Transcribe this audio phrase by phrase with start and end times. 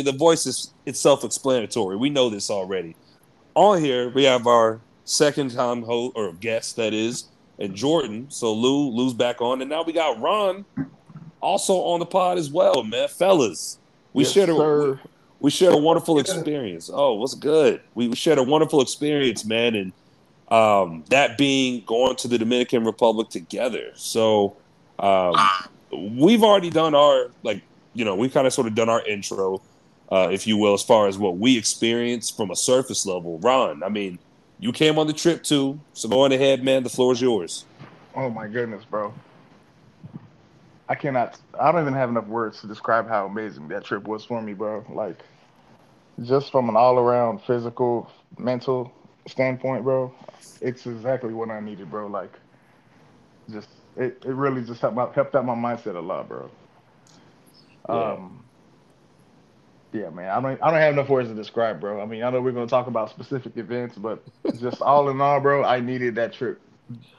[0.00, 1.96] Mean, the voice is it's self-explanatory.
[1.96, 2.96] We know this already.
[3.54, 7.24] On here, we have our second time host or guest that is,
[7.58, 8.26] and Jordan.
[8.30, 10.64] So Lou, Lou's back on, and now we got Ron
[11.42, 13.08] also on the pod as well, man.
[13.08, 13.78] Fellas,
[14.14, 15.00] we Yes, shared a sir.
[15.38, 16.88] we shared a wonderful experience.
[16.90, 17.82] Oh, what's good?
[17.94, 19.92] We, we shared a wonderful experience, man, and
[20.50, 23.90] um, that being going to the Dominican Republic together.
[23.96, 24.56] So
[24.98, 25.34] um,
[25.92, 27.62] we've already done our like,
[27.92, 29.60] you know, we kind of sort of done our intro,
[30.10, 33.38] uh, if you will, as far as what we experienced from a surface level.
[33.38, 34.18] Ron, I mean,
[34.58, 36.82] you came on the trip too, so go on ahead, man.
[36.82, 37.64] The floor is yours.
[38.14, 39.14] Oh my goodness, bro.
[40.88, 41.38] I cannot.
[41.58, 44.54] I don't even have enough words to describe how amazing that trip was for me,
[44.54, 44.84] bro.
[44.88, 45.22] Like,
[46.24, 48.92] just from an all-around physical, mental
[49.28, 50.12] standpoint, bro,
[50.60, 52.08] it's exactly what I needed, bro.
[52.08, 52.32] Like,
[53.50, 56.50] just it, it really just helped helped out my mindset a lot, bro.
[57.88, 58.12] Yeah.
[58.12, 58.39] Um,
[59.92, 60.30] yeah, man.
[60.30, 62.00] I don't I don't have enough words to describe, bro.
[62.00, 64.24] I mean, I know we're gonna talk about specific events, but
[64.58, 66.60] just all in all, bro, I needed that trip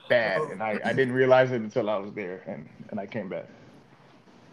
[0.09, 3.29] bad, and I, I didn't realize it until I was there, and, and I came
[3.29, 3.49] back.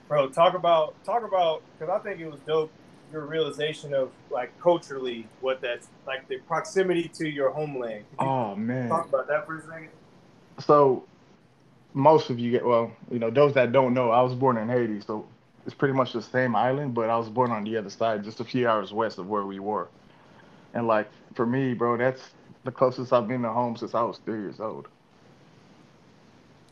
[0.09, 0.29] bro.
[0.31, 2.75] Talk about talk about because I think it was dope.
[3.11, 8.05] Your realization of like culturally what that's like the proximity to your homeland.
[8.11, 8.89] You Oh man.
[8.89, 9.91] talk about that for a second?
[10.61, 11.09] So
[11.95, 14.69] most of you get well, you know, those that don't know, I was born in
[14.69, 15.27] Haiti, so
[15.69, 18.41] it's pretty much the same island, but I was born on the other side, just
[18.41, 19.89] a few hours west of where we were.
[20.73, 22.31] And like for me, bro, that's
[22.65, 24.89] the closest I've been to home since I was three years old.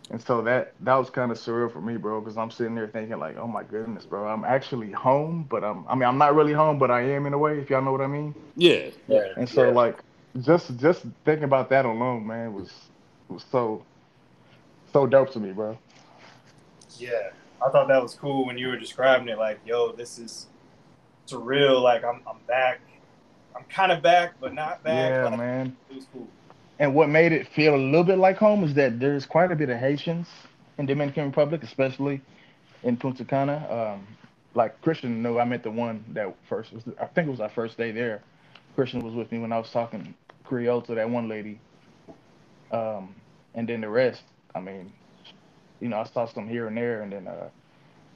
[0.08, 2.86] And so that that was kind of surreal for me, bro, because I'm sitting there
[2.86, 6.34] thinking like, oh my goodness, bro, I'm actually home, but I'm I mean I'm not
[6.34, 8.34] really home, but I am in a way, if y'all know what I mean.
[8.56, 9.26] Yeah, Yeah.
[9.36, 9.98] And so like
[10.40, 12.72] just just thinking about that alone, man, was
[13.28, 13.84] was so
[14.90, 15.76] so dope to me, bro.
[16.98, 17.28] Yeah,
[17.64, 19.38] I thought that was cool when you were describing it.
[19.38, 20.46] Like, yo, this is
[21.26, 21.82] surreal.
[21.82, 22.80] Like, I'm I'm back.
[23.56, 25.10] I'm kind of back, but not back.
[25.10, 25.76] Yeah, Like, man.
[25.90, 26.28] It was cool.
[26.78, 29.56] And what made it feel a little bit like home is that there's quite a
[29.56, 30.28] bit of Haitians
[30.76, 32.20] in Dominican Republic, especially
[32.82, 33.94] in Punta Cana.
[33.96, 34.06] Um,
[34.54, 37.48] like Christian knew I met the one that first was I think it was our
[37.48, 38.22] first day there.
[38.74, 40.14] Christian was with me when I was talking
[40.44, 41.60] Creole to that one lady.
[42.70, 43.14] Um,
[43.54, 44.22] and then the rest,
[44.54, 44.92] I mean,
[45.80, 47.48] you know, I saw some here and there and then uh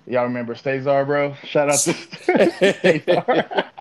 [0.07, 1.35] y'all remember Cesar, bro?
[1.45, 1.93] Shout out to
[2.83, 3.55] Cesar.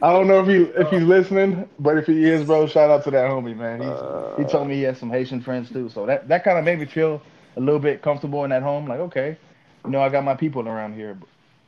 [0.00, 3.02] I don't know if he if he's listening, but if he is, bro, shout out
[3.04, 3.80] to that homie, man.
[3.80, 6.64] He's, he told me he has some Haitian friends too, so that that kind of
[6.64, 7.20] made me feel
[7.56, 8.86] a little bit comfortable in that home.
[8.86, 9.36] Like, okay,
[9.84, 11.18] you know, I got my people around here.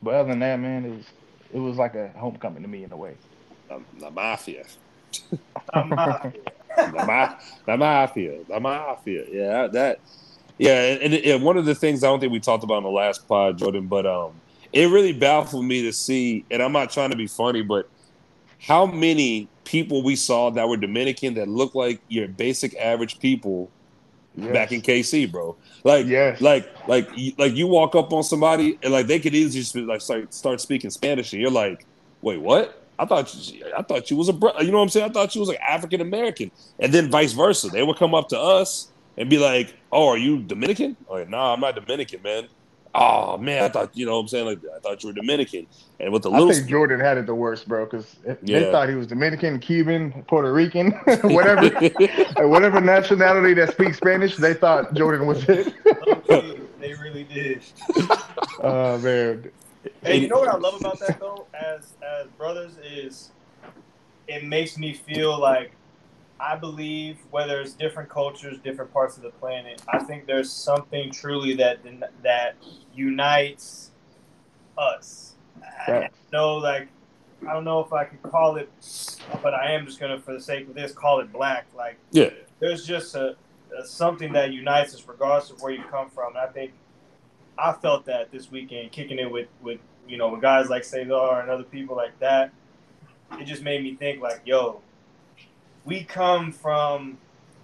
[0.01, 1.05] But other than that, man, it was
[1.53, 3.15] it was like a homecoming to me in a way.
[3.67, 4.63] the, the mafia.
[5.73, 6.33] I'm out.
[6.77, 7.35] the, ma-
[7.65, 9.25] the mafia, the mafia.
[9.29, 9.99] Yeah, that.
[10.61, 12.91] Yeah, and, and, one of the things I don't think we talked about in the
[12.91, 14.33] last pod, Jordan, but um,
[14.71, 17.89] it really baffled me to see, and I'm not trying to be funny, but
[18.61, 23.69] how many people we saw that were Dominican that looked like your basic average people
[24.35, 24.53] Yes.
[24.53, 25.57] back in KC, bro.
[25.83, 26.39] Like, Yes.
[26.39, 29.75] like, like, you- like you walk up on somebody and like they could easily just
[29.75, 31.85] like start start speaking Spanish, and you're like,
[32.21, 32.81] wait, what?
[32.97, 35.09] I thought you, I thought you was a, bro- you know what I'm saying?
[35.09, 36.49] I thought you was like African American,
[36.79, 37.67] and then vice versa.
[37.67, 38.87] They would come up to us
[39.17, 40.97] and be like, oh, are you Dominican?
[41.07, 42.47] Oh, like, nah, I'm not Dominican, man.
[42.93, 45.65] Oh man, I thought you know what I'm saying like I thought you were Dominican,
[46.01, 48.89] and with the I little think Jordan had it the worst, bro, because they thought
[48.89, 50.91] he was Dominican, Cuban, Puerto Rican,
[51.23, 51.69] whatever,
[52.49, 54.35] whatever nationality that speaks Spanish.
[54.35, 55.73] They thought Jordan was it.
[56.81, 57.63] they really did.
[58.63, 59.51] Oh man,
[60.03, 63.31] Hey, you know what I love about that though, as as brothers, is
[64.27, 65.71] it makes me feel like
[66.41, 71.11] I believe whether it's different cultures, different parts of the planet, I think there's something
[71.11, 71.79] truly that
[72.23, 72.55] that
[72.95, 73.91] unites
[74.77, 75.35] us.
[75.87, 76.87] I know, like
[77.47, 78.69] I don't know if I could call it,
[79.43, 81.67] but I am just gonna, for the sake of this, call it black.
[81.75, 83.35] Like yeah, there's just a,
[83.77, 86.35] a something that unites us regardless of where you come from.
[86.35, 86.71] And I think
[87.57, 91.39] I felt that this weekend, kicking it with with you know with guys like Cesar
[91.39, 92.51] and other people like that.
[93.39, 94.81] It just made me think like, yo,
[95.85, 97.17] we come from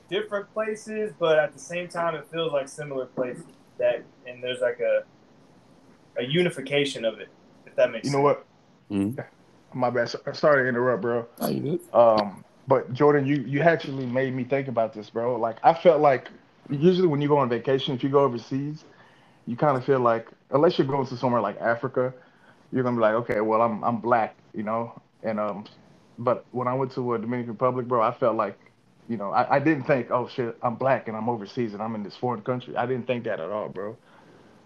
[0.10, 3.46] different places, but at the same time, it feels like similar places.
[3.78, 5.04] That and there's like a
[6.20, 7.30] a unification of it,
[7.66, 8.18] if that makes you sense.
[8.18, 8.46] know what?
[8.92, 9.24] Mhm.
[9.74, 10.10] My bad.
[10.34, 11.28] Sorry to interrupt, bro.
[11.40, 11.80] Oh, you good?
[11.94, 15.36] Um, but Jordan, you you actually made me think about this, bro.
[15.38, 16.30] Like I felt like
[16.70, 18.84] usually when you go on vacation, if you go overseas,
[19.46, 22.14] you kind of feel like unless you're going to somewhere like Africa,
[22.72, 25.00] you're gonna be like, okay, well I'm I'm black, you know.
[25.24, 25.66] And um,
[26.18, 28.58] but when I went to uh, Dominican Republic, bro, I felt like,
[29.08, 31.96] you know, I, I didn't think, oh shit, I'm black and I'm overseas and I'm
[31.96, 32.76] in this foreign country.
[32.76, 33.98] I didn't think that at all, bro.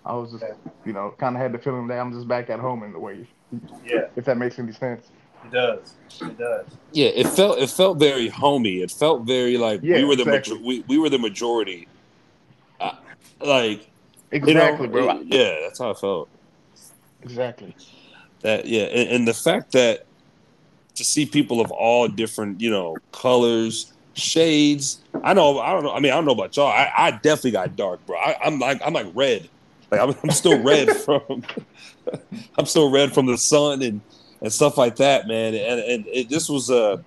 [0.06, 0.44] I was just,
[0.86, 3.00] you know, kind of had the feeling that I'm just back at home in the
[3.00, 3.28] way.
[3.86, 5.12] Yeah, If that makes any sense.
[5.46, 5.94] it does.
[6.22, 6.66] It does.
[6.92, 8.82] Yeah, it felt it felt very homey.
[8.82, 10.56] It felt very like Yeah, we were the exactly.
[10.56, 11.88] majo- we, we were the majority.
[12.80, 12.94] Uh,
[13.42, 13.88] like
[14.32, 15.22] Exactly, you know, bro.
[15.26, 16.30] Yeah, that's how I felt.
[17.22, 17.76] Exactly.
[18.42, 20.06] That yeah, and, and the fact that
[20.96, 25.00] to see people of all different you know colors, shades.
[25.24, 25.60] I know.
[25.60, 25.94] I don't know.
[25.94, 26.68] I mean, I don't know about y'all.
[26.68, 28.18] I, I definitely got dark, bro.
[28.18, 29.50] I, I'm like I'm like red.
[29.92, 31.44] Like I'm, I'm still red from.
[32.58, 34.02] I'm still red from the sun and
[34.42, 35.54] and stuff like that, man.
[35.54, 37.02] And and it, this was uh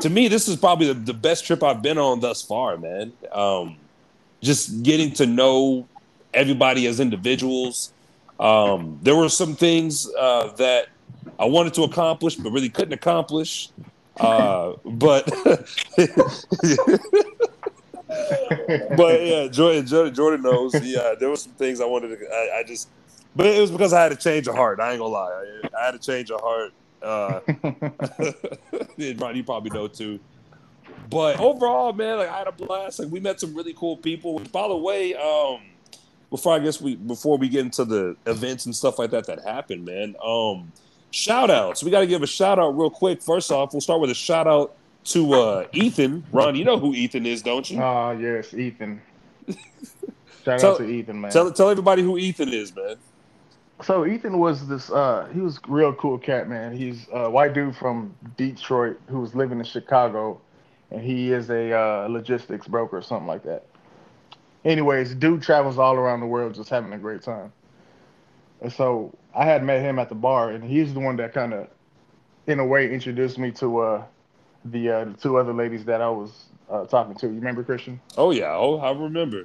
[0.00, 3.12] to me, this is probably the, the best trip I've been on thus far, man.
[3.32, 3.76] Um,
[4.42, 5.88] just getting to know
[6.34, 7.92] everybody as individuals.
[8.38, 10.88] Um, there were some things uh, that
[11.38, 13.70] I wanted to accomplish, but really couldn't accomplish.
[14.18, 15.26] Uh, but
[18.96, 20.74] but yeah, Jordan, Jordan, Jordan knows.
[20.82, 22.26] Yeah, there were some things I wanted to.
[22.32, 22.88] I, I just,
[23.34, 24.80] but it was because I had to change a heart.
[24.80, 25.30] I ain't gonna lie.
[25.64, 26.72] I, I had to change a heart.
[27.02, 27.40] Uh,
[29.18, 30.18] Ron, you probably know too.
[31.10, 32.98] But overall, man, like I had a blast.
[32.98, 34.40] Like we met some really cool people.
[34.50, 35.60] By the way, um,
[36.30, 39.42] before I guess we before we get into the events and stuff like that that
[39.44, 40.16] happened, man.
[40.24, 40.72] Um,
[41.10, 41.82] shout outs.
[41.82, 43.22] We got to give a shout out real quick.
[43.22, 46.24] First off, we'll start with a shout out to uh, Ethan.
[46.32, 47.80] Ron, you know who Ethan is, don't you?
[47.80, 49.00] Ah, yes, Ethan.
[50.44, 51.32] Shout Tell- out to Ethan, man.
[51.32, 52.96] Tell tell everybody who Ethan is, man.
[53.82, 56.76] So Ethan was this uh he was real cool cat, man.
[56.76, 60.40] He's a white dude from Detroit who was living in Chicago
[60.90, 63.64] and he is a uh, logistics broker or something like that.
[64.64, 67.52] Anyways, dude travels all around the world just having a great time.
[68.60, 71.52] And so I had met him at the bar and he's the one that kind
[71.52, 71.68] of
[72.46, 74.04] in a way introduced me to uh
[74.64, 77.26] the uh the two other ladies that I was uh, talking to.
[77.26, 78.00] You remember Christian?
[78.16, 79.44] Oh yeah, oh I remember.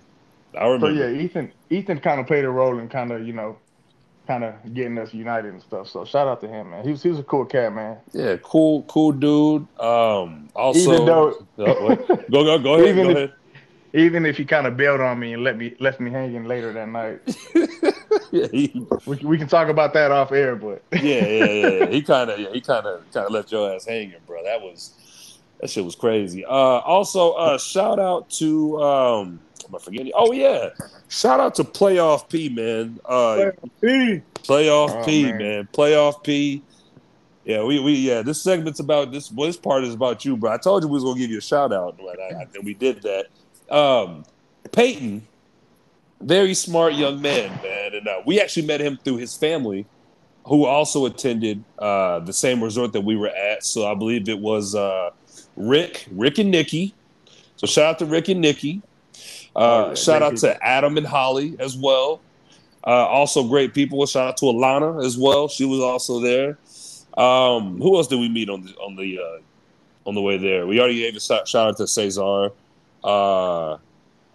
[0.58, 0.88] I remember.
[0.88, 3.58] So yeah, Ethan Ethan kind of played a role in kind of you know,
[4.28, 5.88] kind of getting us united and stuff.
[5.90, 6.84] So shout out to him, man.
[6.84, 7.98] He was he was a cool cat, man.
[8.14, 9.68] Yeah, cool, cool dude.
[9.80, 13.34] Um, also, Even though- go go go ahead, Even go if- ahead.
[13.94, 16.72] Even if he kind of bailed on me and let me left me hanging later
[16.72, 17.20] that night,
[18.32, 20.56] yeah, he, we we can talk about that off air.
[20.56, 21.86] But yeah, yeah, yeah.
[21.88, 24.44] He kind of, yeah, he kind of, kind of left your ass hanging, bro.
[24.46, 26.46] That was, that shit was crazy.
[26.46, 30.14] Uh, also, uh, shout out to, um, am I forgetting?
[30.16, 30.70] Oh yeah,
[31.10, 32.98] shout out to Playoff P, man.
[33.04, 33.52] Uh,
[33.82, 35.38] Playoff Oh, P, man.
[35.38, 35.70] man.
[35.74, 36.64] Playoff P.
[37.44, 38.22] Yeah, we, we yeah.
[38.22, 39.32] This segment's about this.
[39.32, 40.52] Well, this part is about you, bro.
[40.54, 42.64] I told you we was gonna give you a shout out, and I, I, and
[42.64, 43.26] we did that.
[43.72, 44.26] Um,
[44.72, 45.26] Peyton,
[46.20, 49.86] very smart young man, man, and uh, we actually met him through his family,
[50.46, 53.64] who also attended uh, the same resort that we were at.
[53.64, 55.12] So I believe it was uh,
[55.56, 56.94] Rick, Rick and Nikki.
[57.56, 58.82] So shout out to Rick and Nikki.
[59.56, 62.22] Uh, Oh, yeah, shout out to Adam and Holly as well.
[62.86, 64.06] Uh, also great people.
[64.06, 65.48] Shout out to Alana as well.
[65.48, 66.58] She was also there.
[67.18, 69.40] Um, who else did we meet on the on the uh,
[70.08, 70.66] on the way there?
[70.66, 72.52] We already gave a shout, shout out to Cesar.
[73.04, 73.80] Uh, I,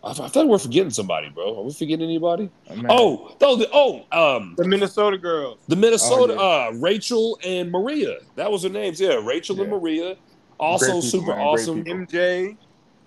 [0.04, 1.58] I feel we're forgetting somebody, bro.
[1.58, 2.50] Are we forgetting anybody?
[2.88, 5.58] Oh, oh, the, oh, um, The Minnesota girls.
[5.68, 8.18] the Minnesota, Oh, uh, Rachel and Maria.
[8.36, 9.00] That was her names.
[9.00, 10.16] Yeah, Rachel and Maria.
[10.58, 11.84] Also people, super man, awesome.
[11.84, 12.56] MJ,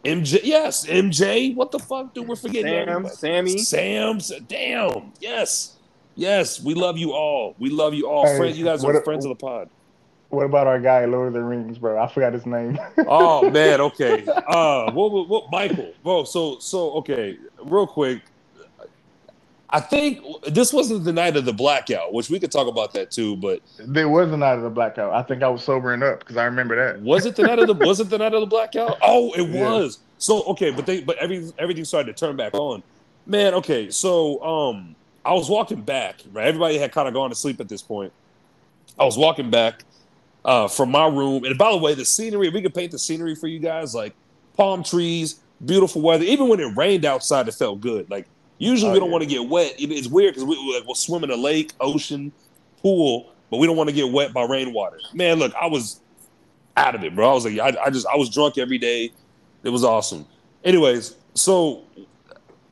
[0.05, 1.55] MJ, yes, MJ.
[1.55, 2.27] What the fuck, dude?
[2.27, 3.15] We're forgetting Sam, everybody.
[3.15, 3.57] Sammy.
[3.57, 4.31] Sam's.
[4.47, 5.11] Damn.
[5.19, 5.77] Yes.
[6.15, 6.61] Yes.
[6.61, 7.55] We love you all.
[7.59, 8.25] We love you all.
[8.27, 8.57] Hey, friends.
[8.59, 9.69] You guys are a- friends of the pod.
[10.29, 12.01] What about our guy Lord of the Rings, bro?
[12.01, 12.79] I forgot his name.
[13.07, 13.81] Oh man.
[13.89, 14.25] Okay.
[14.27, 15.51] Uh, what, what, what?
[15.51, 15.93] Michael.
[16.03, 16.25] Bro.
[16.25, 17.37] So, so okay.
[17.63, 18.21] Real quick.
[19.71, 23.11] I think this wasn't the night of the blackout, which we could talk about that
[23.11, 23.37] too.
[23.37, 25.13] But there was a night of the blackout.
[25.13, 27.01] I think I was sobering up because I remember that.
[27.03, 28.97] was it the night of the was it the night of the blackout?
[29.03, 29.69] Oh, it Yeah.
[29.71, 29.99] was.
[30.17, 32.83] So okay, but they but every everything started to turn back on.
[33.27, 36.47] Man, okay, so um I was walking back, right?
[36.47, 38.11] Everybody had kind of gone to sleep at this point.
[38.97, 39.83] I was walking back
[40.45, 41.43] uh from my room.
[41.45, 44.13] And by the way, the scenery, we could paint the scenery for you guys, like
[44.55, 46.23] palm trees, beautiful weather.
[46.23, 48.09] Even when it rained outside, it felt good.
[48.09, 48.27] Like
[48.57, 49.13] usually Oh, we don't yeah.
[49.13, 49.75] want to get wet.
[49.77, 52.31] It's weird because we, we- like, we'll swim in a lake, ocean,
[52.81, 54.99] pool, but we don't want to get wet by rainwater.
[55.13, 56.01] Man, look, I was
[56.77, 57.31] out of it, bro.
[57.31, 59.11] I was like, I, I just I was drunk every day.
[59.63, 60.25] It was awesome.
[60.63, 61.83] Anyways, so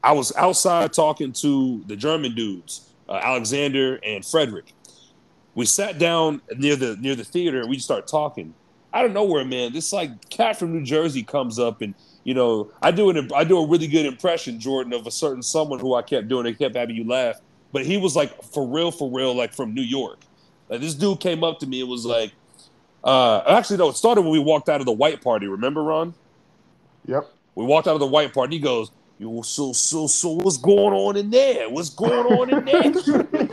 [0.04, 4.74] I was outside talking to the German dudes, uh, Alexander and Frederick.
[5.58, 8.54] We sat down near the near the theater and we just started talking.
[8.94, 12.72] Out of nowhere, man, this like cat from New Jersey comes up and you know
[12.80, 15.96] I do an I do a really good impression, Jordan, of a certain someone who
[15.96, 16.46] I kept doing.
[16.46, 19.74] It kept having you laugh, but he was like for real, for real, like from
[19.74, 20.20] New York.
[20.70, 22.34] Like this dude came up to me and was like,
[23.04, 25.48] uh, actually no, it started when we walked out of the white party.
[25.48, 26.14] Remember, Ron?
[27.08, 27.34] Yep.
[27.56, 28.58] We walked out of the white party.
[28.58, 31.68] He goes, "Yo, so so so, what's going on in there?
[31.68, 33.28] What's going on in there?"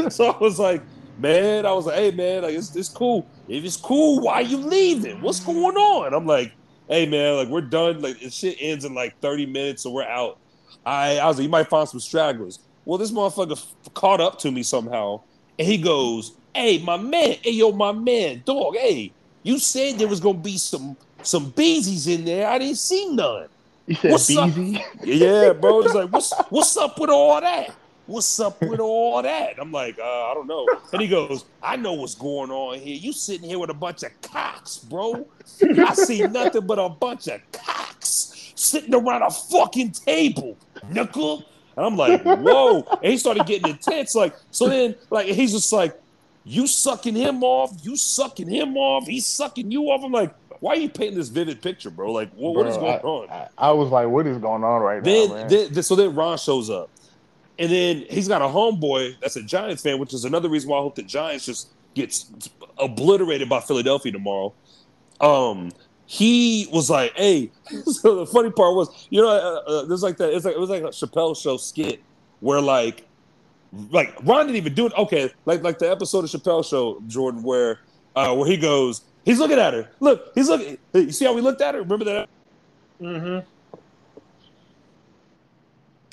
[0.10, 0.82] so I was like,
[1.18, 3.26] man, I was like, hey man, like it's, it's cool.
[3.48, 5.20] If it's cool, why you leaving?
[5.20, 6.14] What's going on?
[6.14, 6.52] I'm like,
[6.88, 8.00] hey man, like we're done.
[8.00, 10.38] Like this shit ends in like 30 minutes, so we're out.
[10.84, 12.60] I, I was like, you might find some stragglers.
[12.84, 15.20] Well, this motherfucker f- caught up to me somehow,
[15.58, 20.08] and he goes, "Hey, my man, hey yo, my man, dog, hey, you said there
[20.08, 22.48] was gonna be some some beezies in there.
[22.48, 23.48] I didn't see none.
[23.86, 24.50] You said What's up?
[25.04, 25.80] Yeah, bro.
[25.82, 27.74] It's like, what's what's up with all that?
[28.10, 29.54] What's up with all that?
[29.60, 30.66] I'm like, uh, I don't know.
[30.92, 32.96] And he goes, I know what's going on here.
[32.96, 35.28] You sitting here with a bunch of cocks, bro.
[35.62, 40.58] I see nothing but a bunch of cocks sitting around a fucking table,
[40.90, 41.44] nickel.
[41.76, 42.82] And I'm like, whoa.
[43.00, 44.16] And he started getting intense.
[44.16, 45.96] Like, so then, like, he's just like,
[46.42, 50.02] you sucking him off, you sucking him off, he's sucking you off.
[50.02, 52.10] I'm like, why are you painting this vivid picture, bro?
[52.10, 53.30] Like, what, what is going I, on?
[53.30, 56.36] I, I was like, what is going on right then, now, then- so then Ron
[56.38, 56.90] shows up,
[57.60, 60.78] and then he's got a homeboy that's a Giants fan, which is another reason why
[60.78, 62.30] I hope the Giants just gets
[62.78, 64.54] obliterated by Philadelphia tomorrow.
[65.20, 65.70] Um,
[66.06, 67.50] he was like, "Hey,"
[67.84, 70.32] so the funny part was, you know, uh, uh, there's like that.
[70.32, 72.02] It's like it was like a Chappelle show skit
[72.40, 73.06] where like,
[73.90, 74.94] like Ron didn't even do it.
[74.96, 77.80] Okay, like like the episode of Chappelle show, Jordan, where
[78.16, 79.86] uh, where he goes, he's looking at her.
[80.00, 80.78] Look, he's looking.
[80.94, 81.82] You see how we looked at her?
[81.82, 82.28] Remember that?
[83.02, 83.46] Mm-hmm.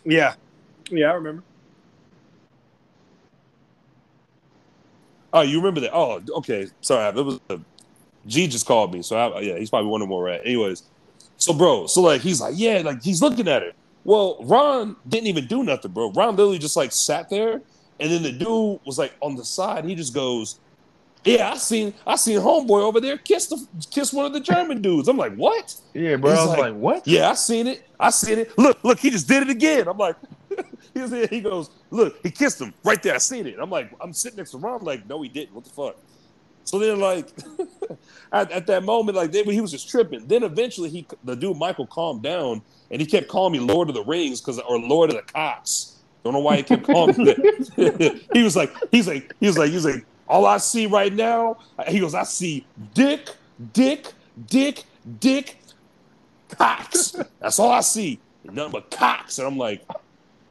[0.04, 0.36] Yeah.
[0.90, 1.44] Yeah, I remember.
[5.34, 5.94] Oh, you remember that?
[5.94, 6.68] Oh, okay.
[6.82, 7.58] Sorry, it was uh,
[8.26, 10.46] G just called me, so I, yeah, he's probably wondering where we're at.
[10.46, 10.84] Anyways,
[11.38, 13.72] so bro, so like he's like, yeah, like he's looking at her.
[14.04, 16.12] Well, Ron didn't even do nothing, bro.
[16.12, 17.62] Ron literally just like sat there,
[18.00, 19.84] and then the dude was like on the side.
[19.84, 20.60] He just goes,
[21.26, 24.82] "Yeah, I seen, I seen homeboy over there kiss the kiss one of the German
[24.82, 25.76] dudes." I'm like, what?
[25.94, 26.32] yeah, bro.
[26.32, 27.06] he's I was like- like, what?
[27.08, 27.86] Yeah, I seen it.
[28.00, 28.58] I seen it.
[28.58, 29.88] Look, look, he just did it again.
[29.90, 30.16] I'm like,
[30.94, 33.16] he, there, he goes, look, he kissed him right there.
[33.16, 33.56] I seen it.
[33.60, 35.54] I'm like, I'm sitting next to Ron, like, no, he didn't.
[35.54, 35.98] What the fuck?
[36.64, 37.30] So then, like,
[38.32, 40.28] at, at that moment, like, they, he was just tripping.
[40.28, 43.96] Then eventually, he, the dude Michael, calmed down, and he kept calling me Lord of
[43.96, 45.98] the Rings, because or Lord of the Cops.
[46.24, 47.36] Don't know why he kept calling me
[48.34, 51.58] he was like, he's like, he was like, he's like, all I see right now,
[51.88, 53.30] he goes, I see dick,
[53.72, 54.12] dick,
[54.48, 54.84] dick,
[55.20, 55.58] dick,
[56.50, 57.16] cocks.
[57.40, 58.20] That's all I see.
[58.44, 59.40] Nothing but cocks.
[59.40, 59.86] And I'm like,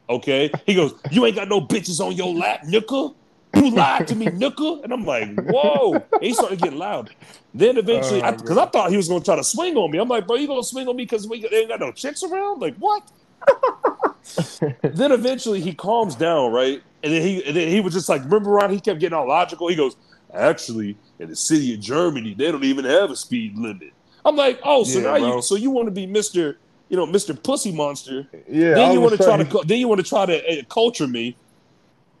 [0.09, 0.51] okay.
[0.65, 3.15] He goes, You ain't got no bitches on your lap, nickel.
[3.55, 4.83] You lied to me, nickel.
[4.83, 5.93] And I'm like, whoa.
[5.93, 7.09] And he started getting loud.
[7.53, 9.97] Then eventually, Oh, because I, thought he was going to try to swing on me.
[9.97, 12.23] I'm like, bro, you going to swing on me because we ain't got no chicks
[12.23, 12.61] around?
[12.61, 13.09] Like, what?
[14.83, 16.81] then eventually he calms down, right?
[17.03, 18.71] And then he and then he was just like, remember, Ron?
[18.71, 19.67] He kept getting all logical.
[19.67, 19.95] He goes,
[20.33, 23.93] actually, in the city of Germany, they don't even have a speed limit.
[24.25, 25.35] I'm like, oh, so Yeah, now bro.
[25.35, 28.27] you so you want to be Mister, you know, Mister Pussy Monster?
[28.49, 28.75] Yeah.
[28.75, 31.35] then you want to try to then you want to try to uh, culture me,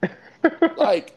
[0.77, 1.13] like.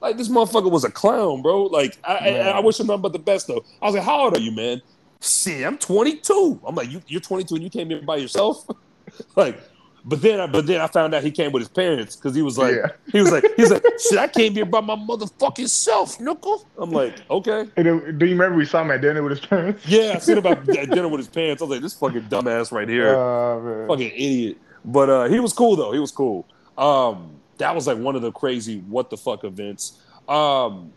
[0.00, 1.62] Like this motherfucker was a clown, bro.
[1.62, 3.64] Like I, I, I wish him nothing but the best though.
[3.80, 4.82] I was like, "How old are you, man?"
[5.20, 6.60] See, I'm 22.
[6.66, 8.66] I'm like, you, "You're 22 and you came here by yourself?"
[9.36, 9.58] like,
[10.04, 12.42] but then, I, but then I found out he came with his parents because he
[12.42, 12.88] was like, Yeah.
[13.12, 16.66] he was like, he was like, "Shit, I came here by my motherfucking self, knuckle."
[16.76, 19.46] I'm like, okay, And then- do you remember we saw him at dinner with his
[19.46, 19.86] parents?
[19.88, 20.12] yeah.
[20.16, 21.62] I seen him at dinner with his parents.
[21.62, 23.88] I was like, "This fucking dumbass right here." Man.
[23.88, 24.58] fucking idiot.
[24.84, 25.92] But uh, he was cool though.
[25.92, 26.46] He was cool.
[26.76, 30.00] Um, that was like one of the crazy what the fuck events.
[30.28, 30.92] Um,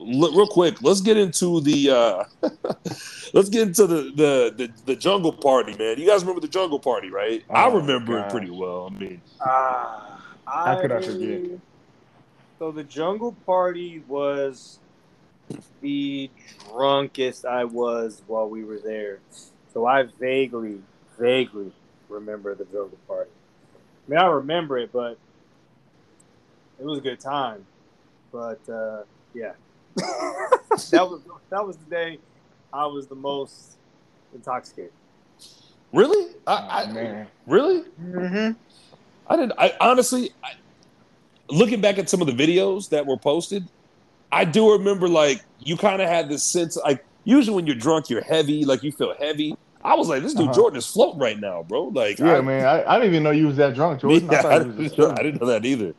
[0.00, 2.24] l- real quick, let's get into the uh,
[3.34, 5.98] let's get into the, the the the jungle party, man.
[5.98, 7.42] You guys remember the jungle party, right?
[7.50, 8.90] I Oh, remember it pretty well.
[8.94, 11.42] I mean, Ah, How could I forget?
[12.58, 14.80] So the jungle party was
[15.80, 16.30] the
[16.70, 19.20] drunkest I was while we were there.
[19.72, 20.82] So I vaguely,
[21.18, 21.72] vaguely
[22.08, 23.30] remember the jungle party.
[23.74, 25.18] I mean, I remember it, but
[26.78, 27.66] it was a good time.
[28.32, 29.52] But uh, yeah,
[29.96, 31.20] that was
[31.50, 32.18] that was the day
[32.72, 33.76] I was the most
[34.34, 34.92] intoxicated.
[35.92, 38.52] really, I, Oh, I really, Mm-hmm.
[39.26, 39.52] I didn't.
[39.58, 40.52] I honestly, I,
[41.48, 43.68] looking back at some of the videos that were posted,
[44.32, 48.08] I do remember like you kind of had this sense like usually when you're drunk
[48.10, 49.56] you're heavy, like you feel heavy.
[49.82, 50.54] I was like, this dude Uh-huh.
[50.54, 51.84] Jordan is floating right now, bro.
[51.84, 52.66] Like, Yeah, I, man.
[52.66, 54.28] I, I didn't even know you was that drunk, Jordan.
[54.30, 55.94] Yeah, I I, you was just didn't, I didn't know that either.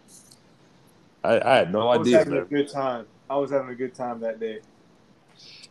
[1.24, 3.08] I, I had no I was idea, having a good time.
[3.32, 4.60] I was having a good time that day.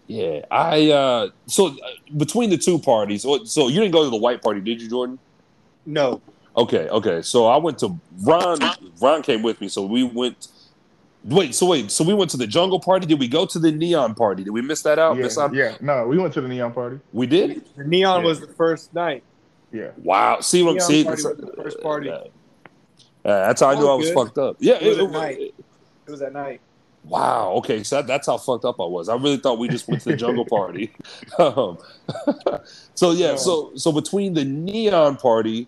[0.07, 1.73] Yeah, I uh so uh,
[2.17, 4.89] between the two parties, so- so you didn't go to the white party, did you,
[4.89, 5.19] Jordan?
[5.87, 6.21] No,
[6.57, 7.23] Okay, okay.
[7.23, 8.59] So I went to Ron.
[9.01, 10.49] Ron came with me, so we went.
[11.25, 13.07] Wait, so wait, so we went to the jungle party.
[13.07, 14.43] Did we go to the neon party?
[14.43, 15.17] Did we miss that out?
[15.17, 15.55] yeah, miss out?
[15.55, 15.77] yeah.
[15.81, 16.99] No, we went to the neon party.
[17.13, 17.63] We did.
[17.77, 18.27] the neon Yeah.
[18.27, 19.23] was the first night.
[19.71, 19.91] Yeah.
[20.03, 20.41] Wow.
[20.41, 21.07] See what I'm Neon seeing?
[21.07, 22.11] the first party.
[23.23, 24.15] that's how I knew I was was good.
[24.27, 24.57] fucked up.
[24.59, 25.39] Yeah, It was it- at night.
[25.39, 25.55] it- It
[26.09, 26.61] It was at night.
[27.05, 27.53] Wow.
[27.59, 29.09] Okay, so that, that's how fucked up I was.
[29.09, 30.93] I really thought we just went to the jungle party.
[31.39, 31.79] um,
[32.95, 35.67] so yeah, so so between the neon party,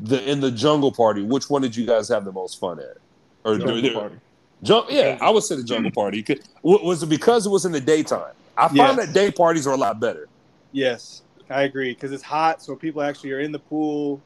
[0.00, 2.96] the and the jungle party, which one did you guys have the most fun at?
[3.44, 4.16] Or Jungle there- party.
[4.62, 6.24] Jun- yeah, I would say the jungle party.
[6.62, 8.32] Was it because it was in the daytime?
[8.56, 8.96] I find Yes.
[8.96, 10.28] that day parties are a lot better.
[10.72, 14.20] Yes, I agree because it's hot, so people actually are in the pool,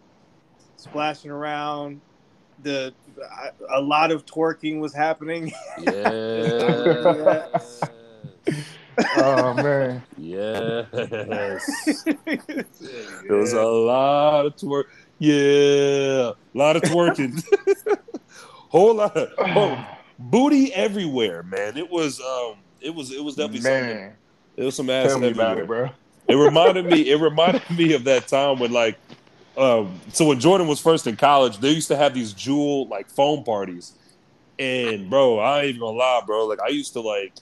[0.76, 2.00] splashing around.
[2.62, 2.94] The
[3.70, 5.52] a lot of twerking was happening.
[5.80, 7.46] Yeah.
[9.16, 10.02] Oh man.
[10.18, 10.86] yes.
[13.26, 14.84] There was a lot of twerk.
[15.18, 17.42] Yeah, a lot of twerking.
[18.68, 19.86] Whole lot of oh,
[20.18, 21.78] booty everywhere, man.
[21.78, 23.96] It was um, it was it was definitely something.
[23.96, 24.12] man.
[24.56, 25.46] It was some ass Tell me everywhere.
[25.52, 25.90] about it, bro.
[26.28, 27.10] It reminded me.
[27.10, 28.98] It reminded me of that time when like,
[29.56, 33.10] um, so when Jordan was first in college, they used to have these jewel like
[33.10, 33.92] phone parties,
[34.58, 36.46] and bro, I ain't even gonna lie, bro.
[36.46, 37.34] Like I used to like,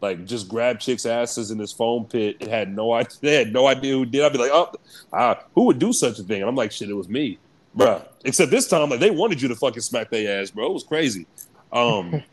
[0.00, 3.16] like just grab chicks' asses in this foam pit and had no idea.
[3.20, 4.22] They had no idea who did.
[4.22, 4.72] I'd be like, oh,
[5.12, 6.42] ah, who would do such a thing?
[6.42, 7.38] And I'm like, shit, it was me,
[7.74, 8.02] bro.
[8.24, 10.66] Except this time, like they wanted you to fucking smack their ass, bro.
[10.66, 11.26] It was crazy.
[11.72, 12.22] Um,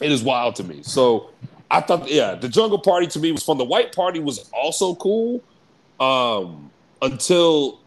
[0.00, 0.82] it is wild to me.
[0.82, 1.30] So
[1.70, 3.58] I thought, yeah, the jungle party to me was fun.
[3.58, 5.40] The white party was also cool
[6.00, 6.70] um,
[7.00, 7.80] until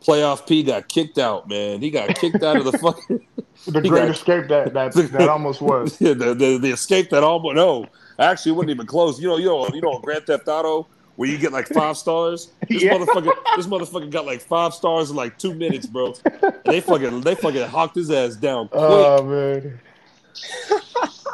[0.00, 1.48] playoff P got kicked out.
[1.48, 3.26] Man, he got kicked out of the fucking
[3.66, 6.00] The He great got- escape that that, that almost was.
[6.00, 7.86] yeah, the, the the escape that almost no,
[8.18, 9.20] actually it wasn't even close.
[9.20, 10.86] You know, you know, you know, Grand Theft Auto
[11.16, 12.48] where you get like five stars.
[12.70, 12.94] This Yeah.
[12.94, 16.14] motherfucker, this motherfucker got like five stars in like two minutes, bro.
[16.42, 19.20] And they fucking they fucking hawked his ass down oh, quick.
[19.20, 19.80] Oh man.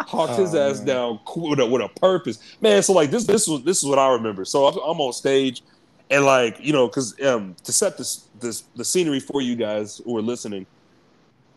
[0.08, 0.86] hawked his Oh, ass man.
[0.86, 2.82] down with a, with a purpose, man.
[2.82, 4.44] So like this, this was this is what I remember.
[4.44, 5.62] So I'm, I'm on stage,
[6.10, 10.00] and like you know, because um, to set this this the scenery for you guys
[10.04, 10.66] who are listening,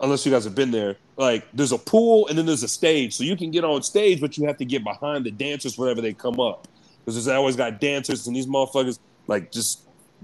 [0.01, 3.13] unless you guys have been there, like there's a pool and then there's a stage,
[3.13, 6.01] so you can get on stage, but you have to get behind the dancers wherever
[6.01, 6.67] they come up,
[6.99, 9.81] because there's always got dancers and these motherfuckers like just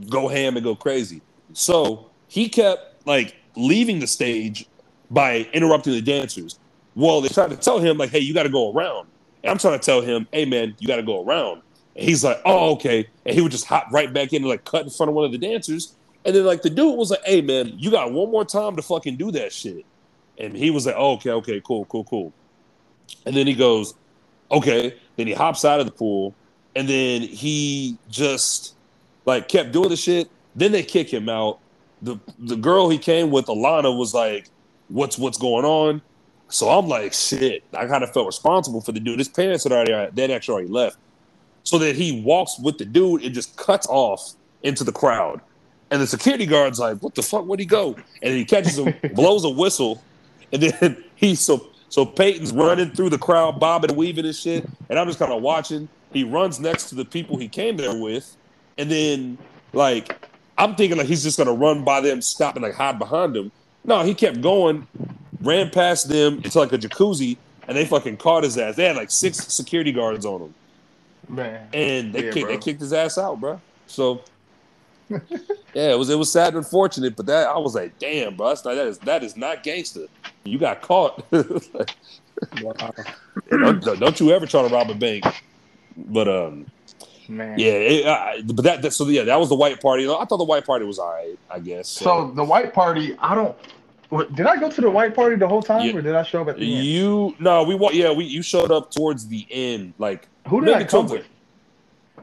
[0.10, 1.22] go ham and go crazy.
[1.54, 4.68] So he kept like leaving the stage
[5.12, 6.60] by interrupting the dancers.
[6.96, 9.08] Well, they tried to tell him like, "Hey, you got to go around."
[9.44, 11.62] And I'm trying to tell him, "Hey, man, you got to go around."
[11.96, 14.84] He's like, "Oh, okay." And he would just hop right back in and like cut
[14.84, 15.96] in front of one of the dancers.
[16.26, 18.82] And then like the dude was like, "Hey, man, you got one more time to
[18.82, 19.86] fucking do that shit."
[20.38, 22.34] And he was like, oh, "Okay, okay, cool, cool, cool."
[23.26, 23.94] And then he goes,
[24.52, 26.36] "Okay." Then he hops out of the pool,
[26.76, 28.76] and then he just
[29.26, 30.30] like kept doing the shit.
[30.56, 31.60] Then they kick him out.
[32.02, 34.50] The the girl he came with, Alana, was like,
[34.90, 36.02] "What's what's going on?"
[36.50, 37.64] So I'm like, shit.
[37.74, 39.20] I kind of felt responsible for the dude.
[39.20, 40.98] His parents had already, uh, they'd actually already left.
[41.66, 45.42] So that he walks with the dude and just cuts off into the crowd.
[45.92, 47.46] And the security guard's like, what the fuck?
[47.46, 47.96] Where'd he go?
[48.22, 50.02] And he catches him, blows a whistle.
[50.54, 54.66] And then he's so, so Peyton's running through the crowd, bobbing and weaving and shit.
[54.90, 55.90] And I'm just kind of watching.
[56.14, 58.38] He runs next to the people he came there with.
[58.78, 59.38] And then,
[59.74, 60.26] like,
[60.58, 63.52] I'm thinking like he's just gonna run by them, stop and like hide behind them.
[63.84, 64.88] No, he kept going,
[65.42, 68.76] ran past them into like a jacuzzi, and they fucking caught his ass.
[68.76, 70.56] They had like six security guards on him,
[71.30, 71.68] Man.
[71.74, 73.60] and they Yeah, kicked, they kicked his ass out, bro.
[73.88, 74.22] So.
[75.10, 78.48] yeah, it was it was sad and unfortunate, but that I was like, damn, bro,
[78.50, 80.08] that's not, that is that is not gangster.
[80.44, 81.24] You got caught.
[83.50, 85.24] don't, don't you ever try to rob a bank.
[85.98, 86.66] But um,
[87.30, 87.58] Man.
[87.58, 90.06] yeah, it, I, but that, that so yeah, that was the white party.
[90.06, 91.88] I thought the white party was alright, I guess.
[91.88, 93.56] So the white party, I don't.
[94.10, 95.96] what- Did I go to the white party the whole time, Yeah.
[95.96, 96.86] or did I show up at the end?
[96.86, 100.68] You no, we wa- yeah, we you showed up towards the end, like Who did
[100.72, 101.26] maybe I come with?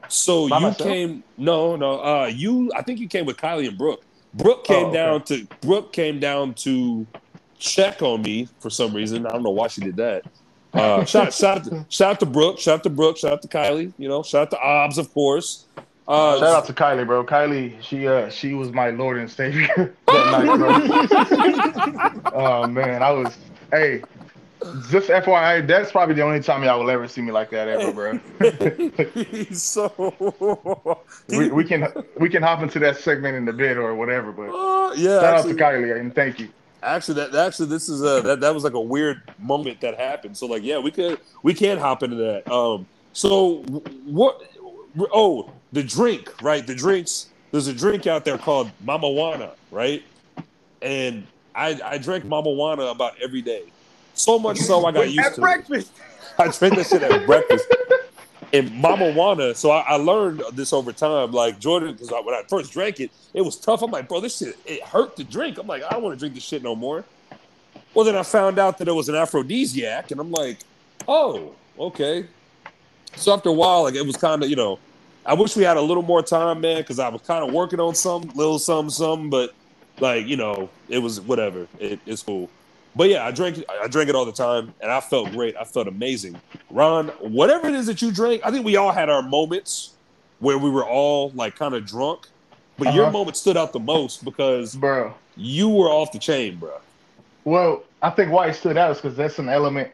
[0.09, 0.89] so By you myself?
[0.89, 4.03] came no no uh you I think you came with Kylie and Brooke.
[4.33, 4.97] Brooke came Oh, okay.
[4.97, 7.07] down to Brooke came down to
[7.57, 9.25] check on me for some reason.
[9.25, 10.23] I don't know why she did that.
[10.73, 13.41] Uh, shout, shout, out to, shout out to Brooke, shout out to Brooke, shout out
[13.43, 15.65] to Kylie, you know, shout out to Obs, of course.
[16.07, 17.23] Uh, Shout out to Kylie, bro.
[17.23, 22.31] Kylie, she uh she was my Lord and Savior that night, bro.
[22.33, 23.37] oh man, I was
[23.71, 24.01] hey.
[24.89, 27.91] Just FYI, that's probably the only time y'all will ever see me like that ever,
[27.91, 28.19] bro.
[29.53, 34.31] so we, we can we can hop into that segment in the bit or whatever,
[34.31, 36.49] but Uh, yeah, shout actually- out to Kylie and thank you.
[36.81, 40.35] Actually, that actually this is a that, that was like a weird moment that happened.
[40.35, 42.51] So like, yeah, we could we can hop into that.
[42.51, 43.63] Um, so
[44.05, 44.41] what?
[45.13, 46.65] Oh, the drink, right?
[46.67, 47.27] The drinks.
[47.51, 50.03] There's a drink out there called Mamajuana, right?
[50.81, 53.63] And I I drank Mamajuana about every day.
[54.13, 55.89] So much so I got used At to it.
[56.37, 57.65] I drank that shit at breakfast.
[58.53, 61.31] And Mamajuana, so I, I learned this over time.
[61.31, 63.81] Like Jordan, because when I first drank it, it was tough.
[63.81, 65.57] I'm like, bro, this shit it hurt to drink.
[65.57, 67.03] I'm like, I don't want to drink this shit no more.
[67.93, 70.59] Well, then I found out that it was an aphrodisiac, and I'm like,
[71.07, 72.25] oh, okay.
[73.15, 74.79] So after a while, like it was kind of, you know,
[75.25, 77.79] I wish we had a little more time, man, because I was kind of working
[77.79, 79.53] on some little some some, but
[79.99, 81.67] like you know, it was whatever.
[81.79, 82.49] It, it's cool.
[82.95, 85.55] But yeah, I drank I drank it all the time, and I felt great.
[85.57, 86.39] I felt amazing.
[86.69, 89.93] Ron, whatever it is that you drank, I think we all had our moments
[90.39, 92.27] where we were all like kind of drunk,
[92.77, 92.97] but uh-huh.
[92.97, 96.79] your moment stood out the most because, bro, you were off the chain, bro.
[97.45, 99.91] Well, I think why it stood out is because that's an element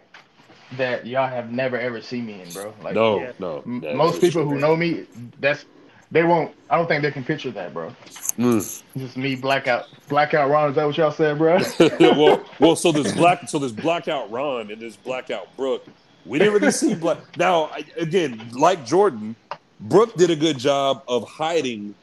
[0.77, 2.73] that y'all have never ever seen me in, bro.
[2.83, 3.31] Like, no, yeah.
[3.39, 3.63] no.
[3.65, 5.05] Most people who know me,
[5.39, 5.65] that's
[6.11, 6.55] they won't.
[6.69, 7.93] I don't think they can picture that, bro.
[8.37, 8.83] Mm.
[8.97, 10.69] Just me blackout, blackout Ron.
[10.69, 11.59] Is that what y'all said, bro?
[11.99, 12.75] well, well.
[12.75, 15.85] So this black, so this blackout Ron and this blackout Brooke.
[16.25, 17.37] We didn't really see black.
[17.37, 19.35] Now, again, like Jordan,
[19.79, 21.93] Brooke did a good job of hiding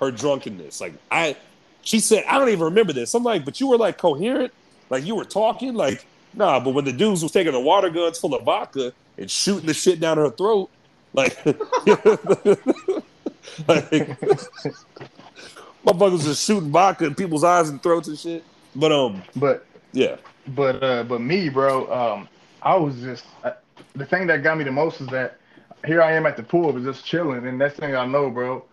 [0.00, 0.80] her drunkenness.
[0.80, 1.36] Like I,
[1.82, 3.14] she said, I don't even remember this.
[3.14, 4.52] I'm like, but you were like coherent,
[4.90, 6.60] like you were talking, like nah.
[6.60, 9.74] But when the dudes was taking the water guns full of vodka and shooting the
[9.74, 10.70] shit down her throat,
[11.12, 11.36] like.
[13.68, 13.90] like
[15.84, 18.44] motherfuckers just shooting vodka in people's eyes and throats and shit.
[18.74, 20.16] But um, but yeah,
[20.48, 22.28] but uh, but me, bro, um,
[22.62, 23.52] I was just uh,
[23.94, 25.38] the thing that got me the most is that
[25.84, 28.64] here I am at the pool, but just chilling, and next thing I know, bro,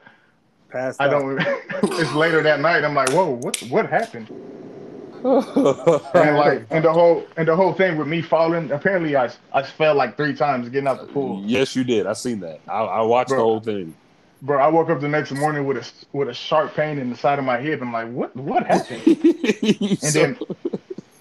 [0.74, 1.40] Passed I don't.
[1.84, 2.84] it's later that night.
[2.84, 4.28] I'm like, whoa, what what happened?
[5.24, 8.72] and like, and the whole and the whole thing with me falling.
[8.72, 11.44] Apparently, I I fell like three times getting out the pool.
[11.46, 12.08] Yes, you did.
[12.08, 12.60] I seen that.
[12.68, 13.96] I, I watched bro, the whole thing.
[14.44, 17.16] Bro, I woke up the next morning with a with a sharp pain in the
[17.16, 17.82] side of my hip.
[17.82, 19.02] I'm like, what what happened?
[19.08, 20.22] and so...
[20.22, 20.38] then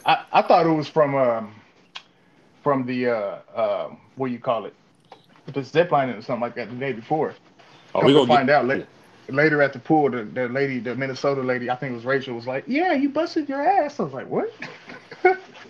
[0.05, 1.55] I, I thought it was from um
[2.65, 4.75] from the uh uh what you call it,
[5.47, 7.33] the zip lining or something like that the day before.
[7.95, 8.57] Oh, we gonna find get...
[8.57, 8.89] out later.
[9.29, 12.35] Later at the pool, the, the lady, the Minnesota lady, I think it was Rachel,
[12.35, 14.53] was like, "Yeah, you busted your ass." I was like, "What?"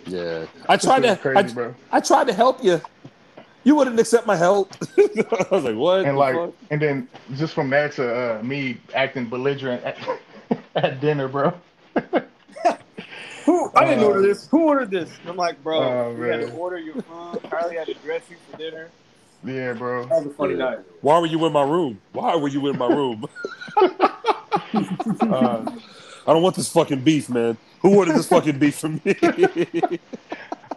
[0.07, 1.15] yeah, I tried to.
[1.15, 1.75] Crazy, I, bro.
[1.91, 2.81] I tried to help you
[3.63, 4.75] you wouldn't accept my help.
[5.51, 6.05] I was like, what?
[6.05, 6.53] And like, fuck?
[6.69, 9.97] and then just from that to uh, me acting belligerent at,
[10.75, 11.53] at dinner, bro.
[13.45, 13.71] Who?
[13.75, 14.47] I didn't uh, order this.
[14.47, 15.11] Who ordered this?
[15.27, 17.49] I'm like, bro, uh, you had to order your food.
[17.49, 18.89] Carly had to dress you for dinner.
[19.43, 20.05] Yeah, bro.
[20.05, 20.59] That was a funny yeah.
[20.59, 20.79] night.
[21.01, 21.99] Why were you in my room?
[22.13, 23.25] Why were you in my room?
[23.77, 25.71] uh,
[26.25, 27.57] I don't want this fucking beef, man.
[27.81, 29.01] Who ordered this fucking beef for me?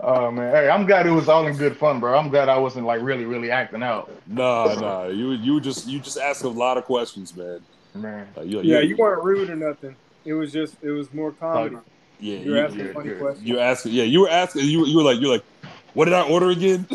[0.00, 2.18] Oh man, hey, I'm glad it was all in good fun, bro.
[2.18, 4.10] I'm glad I wasn't like really, really acting out.
[4.26, 7.60] Nah, nah, you you just you just asked a lot of questions, man.
[7.94, 9.96] Man, uh, you, yeah, you, you weren't rude or nothing.
[10.24, 11.76] It was just it was more comedy.
[12.20, 13.46] Yeah, you were asking you, funny questions.
[13.46, 14.64] You asking, yeah, you were asking.
[14.64, 15.44] You you were like you're like,
[15.94, 16.86] what did I order again?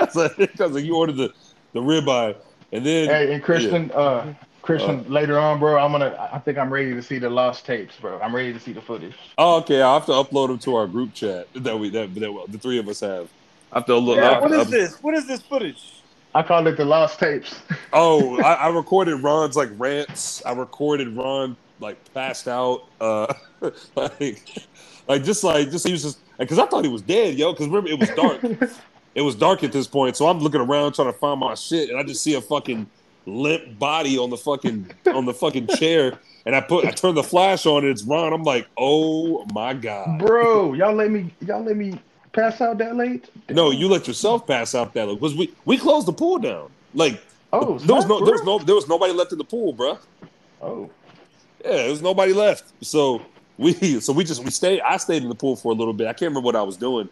[0.00, 1.32] I was like, I was like, you ordered the
[1.72, 2.36] the ribeye,
[2.72, 3.94] and then hey, and Christian, yeah.
[3.94, 4.34] uh,
[4.66, 6.28] Christian, uh, later on, bro, I'm gonna.
[6.32, 8.20] I think I'm ready to see the lost tapes, bro.
[8.20, 9.14] I'm ready to see the footage.
[9.38, 9.80] Oh, okay.
[9.80, 12.78] I have to upload them to our group chat that we that, that the three
[12.78, 13.28] of us have.
[13.72, 14.16] I have to look.
[14.16, 15.02] Yeah, what is this?
[15.02, 16.02] What is this footage?
[16.34, 17.60] I call it the lost tapes.
[17.92, 20.44] oh, I, I, recorded Ron's like rants.
[20.44, 22.86] I recorded Ron like passed out.
[23.00, 23.32] Uh,
[23.94, 24.66] like,
[25.06, 27.52] like just like just he was just because I thought he was dead, yo.
[27.52, 28.42] Because remember it was dark.
[29.14, 31.88] it was dark at this point, so I'm looking around trying to find my shit,
[31.88, 32.90] and I just see a fucking
[33.26, 36.18] limp body on the fucking on the fucking chair.
[36.46, 38.32] And I put I turn the flash on and it's Ron.
[38.32, 42.00] I'm like, oh my god, bro, y'all let me y'all let me
[42.32, 43.28] pass out that late?
[43.48, 46.70] No, you let yourself pass out that late because we we closed the pool down.
[46.94, 47.20] Like,
[47.52, 49.98] oh, there was no there was no there was nobody left in the pool, bro.
[50.62, 50.88] Oh,
[51.64, 52.72] yeah, there was nobody left.
[52.82, 53.22] So
[53.58, 54.80] we so we just we stayed.
[54.82, 56.06] I stayed in the pool for a little bit.
[56.06, 57.08] I can't remember what I was doing,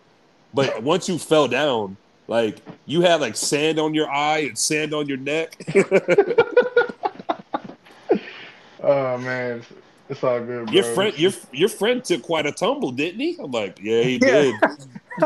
[0.53, 4.95] but once you fell down, like you had like sand on your eye and sand
[4.95, 5.57] on your neck.
[8.83, 9.63] oh man,
[10.09, 10.67] it's all good.
[10.67, 10.75] Bro.
[10.75, 13.37] Your friend, your your friend took quite a tumble, didn't he?
[13.39, 14.55] I'm like, yeah, he did.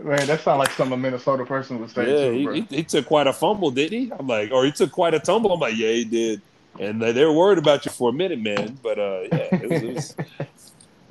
[0.00, 2.02] Man, that sounds like some Minnesota person would say.
[2.02, 4.12] Yeah, too, he, he, he, took quite a fumble, didn't he?
[4.16, 5.52] I'm like, or he took quite a tumble.
[5.52, 6.40] I'm like, yeah, he did.
[6.78, 8.78] And they were worried about you for a minute, man.
[8.80, 10.16] But uh, yeah, it was, it was,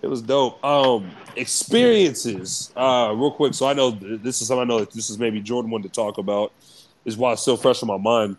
[0.07, 0.63] it was dope.
[0.63, 3.53] Um, experiences, uh, real quick.
[3.53, 5.93] So I know this is something I know that this is maybe Jordan wanted to
[5.93, 6.53] talk about.
[7.03, 8.37] Is why it's still fresh in my mind.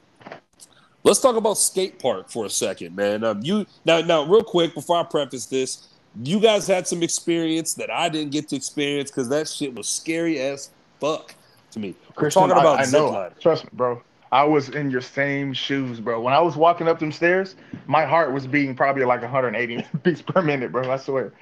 [1.05, 3.23] Let's talk about skate park for a second, man.
[3.23, 5.89] Um, you now, now, real quick before I preface this,
[6.23, 9.89] you guys had some experience that I didn't get to experience because that shit was
[9.89, 11.35] scary as fuck
[11.73, 11.95] to me.
[12.19, 13.31] We're talking about I, I know.
[13.41, 14.03] Trust me, bro.
[14.33, 16.21] I was in your same shoes, bro.
[16.21, 20.23] When I was walking up them stairs, my heart was beating probably like 180 beats
[20.23, 20.91] per minute, bro.
[20.91, 21.33] I swear.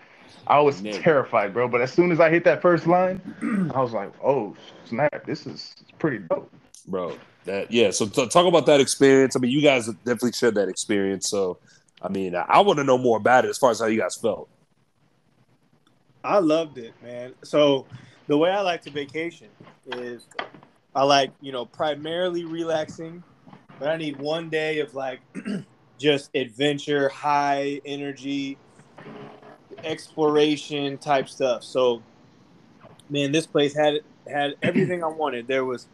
[0.46, 1.68] I was terrified, bro.
[1.68, 3.20] But as soon as I hit that first line,
[3.74, 5.24] I was like, "Oh snap!
[5.26, 6.52] This is pretty dope."
[6.86, 7.90] Bro, that yeah.
[7.90, 9.36] So t- talk about that experience.
[9.36, 11.28] I mean, you guys definitely shared that experience.
[11.28, 11.58] So,
[12.00, 13.98] I mean, I, I want to know more about it as far as how you
[13.98, 14.48] guys felt.
[16.22, 17.34] I loved it, man.
[17.44, 17.86] So
[18.26, 19.48] the way I like to vacation
[19.86, 20.26] is
[20.94, 23.22] I like, you know, primarily relaxing,
[23.78, 25.20] but I need one day of like
[25.98, 28.58] just adventure, high energy,
[29.84, 31.62] exploration type stuff.
[31.62, 32.02] So
[33.08, 35.46] man, this place had had everything I wanted.
[35.46, 35.86] There was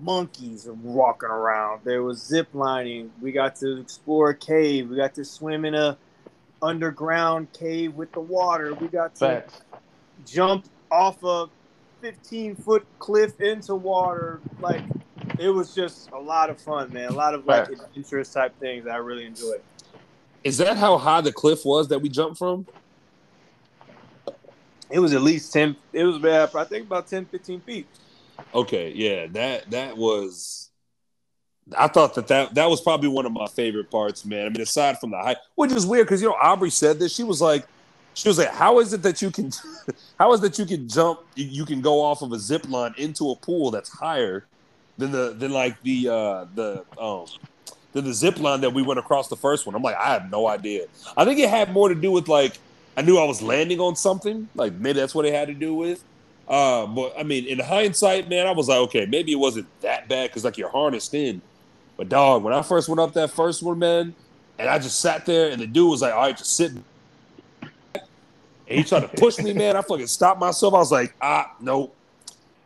[0.00, 1.80] monkeys walking around.
[1.84, 3.10] There was zip lining.
[3.20, 4.88] We got to explore a cave.
[4.90, 5.98] We got to swim in a
[6.62, 8.74] underground cave with the water.
[8.74, 9.62] We got to Facts.
[10.26, 11.46] jump off a
[12.00, 14.40] 15 foot cliff into water.
[14.60, 14.82] Like
[15.38, 17.08] it was just a lot of fun, man.
[17.10, 17.80] A lot of like Facts.
[17.82, 19.62] adventurous type things I really enjoyed.
[20.44, 22.66] Is that how high the cliff was that we jumped from?
[24.90, 27.86] It was at least 10, it was about, I think about 10, 15 feet.
[28.54, 30.70] Okay, yeah, that that was.
[31.76, 34.46] I thought that, that that was probably one of my favorite parts, man.
[34.46, 37.14] I mean, aside from the height, which is weird because you know Aubrey said this.
[37.14, 37.66] She was like,
[38.14, 39.50] she was like, "How is it that you can,
[40.18, 42.94] how is that you can jump, you, you can go off of a zip line
[42.96, 44.46] into a pool that's higher
[44.96, 47.26] than the than like the uh the um
[47.92, 50.30] than the zip line that we went across the first one?" I'm like, I have
[50.30, 50.86] no idea.
[51.16, 52.58] I think it had more to do with like
[52.98, 54.48] I knew I was landing on something.
[54.56, 56.02] Like maybe that's what it had to do with.
[56.48, 60.08] Uh, but I mean, in hindsight, man, I was like, okay, maybe it wasn't that
[60.08, 61.40] bad because like you're harnessed in.
[61.96, 64.16] But dog, when I first went up that first one, man,
[64.58, 66.72] and I just sat there, and the dude was like, all right, just sit.
[66.72, 66.82] And
[68.66, 69.76] he tried to push me, man.
[69.76, 70.74] I fucking stopped myself.
[70.74, 71.94] I was like, ah, nope,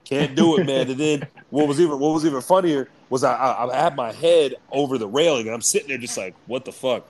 [0.06, 0.88] can't do it, man.
[0.88, 4.12] And then what was even what was even funnier was I, I I had my
[4.12, 7.06] head over the railing, and I'm sitting there just like, what the fuck?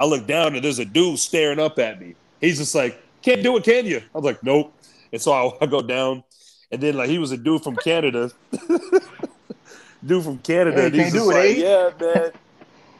[0.00, 2.14] I look down, and there's a dude staring up at me.
[2.42, 3.98] He's just like, can't do it, can you?
[3.98, 4.74] I was like, nope.
[5.12, 6.24] And so I, I go down,
[6.70, 8.30] and then like he was a dude from Canada,
[10.04, 10.82] dude from Canada.
[10.82, 11.54] Hey, he's just it, like, eh?
[11.56, 12.30] yeah, man,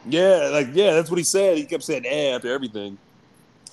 [0.07, 1.59] yeah, like yeah, that's what he said.
[1.59, 2.99] He kept saying eh after everything,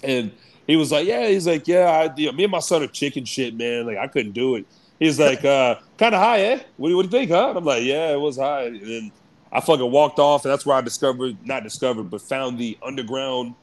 [0.04, 0.32] and
[0.66, 2.88] he was like, yeah, he's like, yeah, I, you know, me and my son are
[2.88, 3.86] chicken shit, man.
[3.86, 4.66] Like I couldn't do it.
[5.00, 6.60] He's like, uh, kind of high, eh?
[6.78, 7.50] What, do- what do you think, huh?
[7.50, 8.64] And I'm like, yeah, it was high.
[8.64, 9.12] And then
[9.52, 13.56] I fucking walked off, and that's where I discovered, not discovered, but found the underground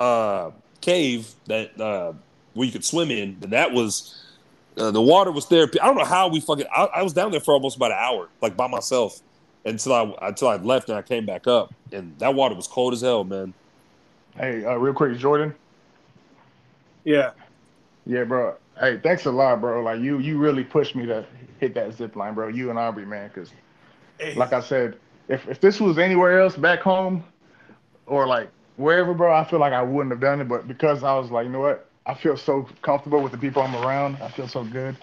[0.00, 2.12] uh, cave that uh,
[2.54, 3.38] where you could swim in.
[3.42, 4.24] And that was
[4.76, 5.64] uh, the water was there.
[5.64, 6.66] I don't know how we fucking.
[6.74, 9.20] I, I was down there for almost about an hour, like by myself,
[9.64, 12.92] until I until I left and I came back up, and that water was cold
[12.92, 13.54] as hell, man.
[14.36, 15.54] Hey, uh, real quick, Jordan.
[17.04, 17.30] Yeah.
[18.06, 18.54] Yeah, bro.
[18.78, 19.82] Hey, thanks a lot, bro.
[19.82, 21.24] Like you, you really pushed me to
[21.58, 22.48] hit that zip line, bro.
[22.48, 23.30] You and Aubrey, man.
[23.32, 23.50] Because,
[24.36, 24.96] like I said,
[25.28, 27.24] if if this was anywhere else, back home,
[28.06, 30.48] or like wherever, bro, I feel like I wouldn't have done it.
[30.48, 31.90] But because I was like, you know what?
[32.06, 34.16] I feel so comfortable with the people I'm around.
[34.22, 34.96] I feel so good.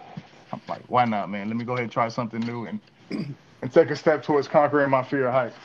[0.52, 1.48] I'm like, why not, man?
[1.48, 2.80] Let me go ahead and try something new and
[3.62, 5.56] and take a step towards conquering my fear of heights.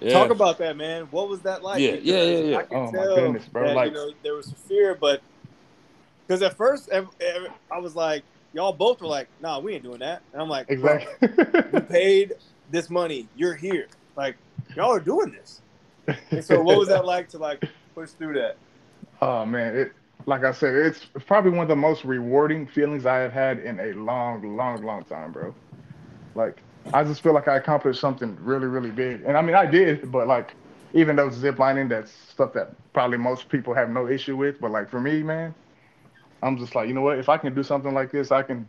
[0.00, 0.12] Yeah.
[0.12, 1.04] Talk about that, man.
[1.10, 1.80] What was that like?
[1.80, 2.58] Yeah, yeah, yeah, yeah.
[2.58, 5.22] I can Oh, my goodness, bro, that, like- you know, there was some fear, but
[6.26, 9.82] because at first ev- ev- I was like, y'all both were like, "Nah, we ain't
[9.82, 11.62] doing that," and I'm like, "Bro, Exactly.
[11.72, 12.34] we paid
[12.70, 13.28] this money.
[13.34, 13.86] You're here.
[14.16, 14.36] Like,
[14.76, 15.61] y'all are doing this."
[16.06, 17.62] And so, what was that like to like
[17.94, 18.56] push through that?
[19.20, 19.92] Oh man, it
[20.26, 23.80] like I said, it's probably one of the most rewarding feelings I have had in
[23.80, 25.54] a long, long, long time, bro.
[26.34, 26.62] Like
[26.92, 29.22] I just feel like I accomplished something really, really big.
[29.24, 30.54] And I mean I did, but like
[30.94, 34.60] even though zip lining, that's stuff that probably most people have no issue with.
[34.60, 35.54] But like for me, man,
[36.42, 38.66] I'm just like, you know what, if I can do something like this, I can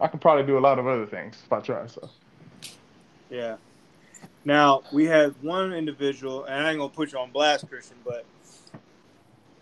[0.00, 1.86] I can probably do a lot of other things if I try.
[1.86, 2.08] So
[3.30, 3.56] Yeah.
[4.44, 8.24] Now we had one individual, and I ain't gonna put you on blast, Christian, but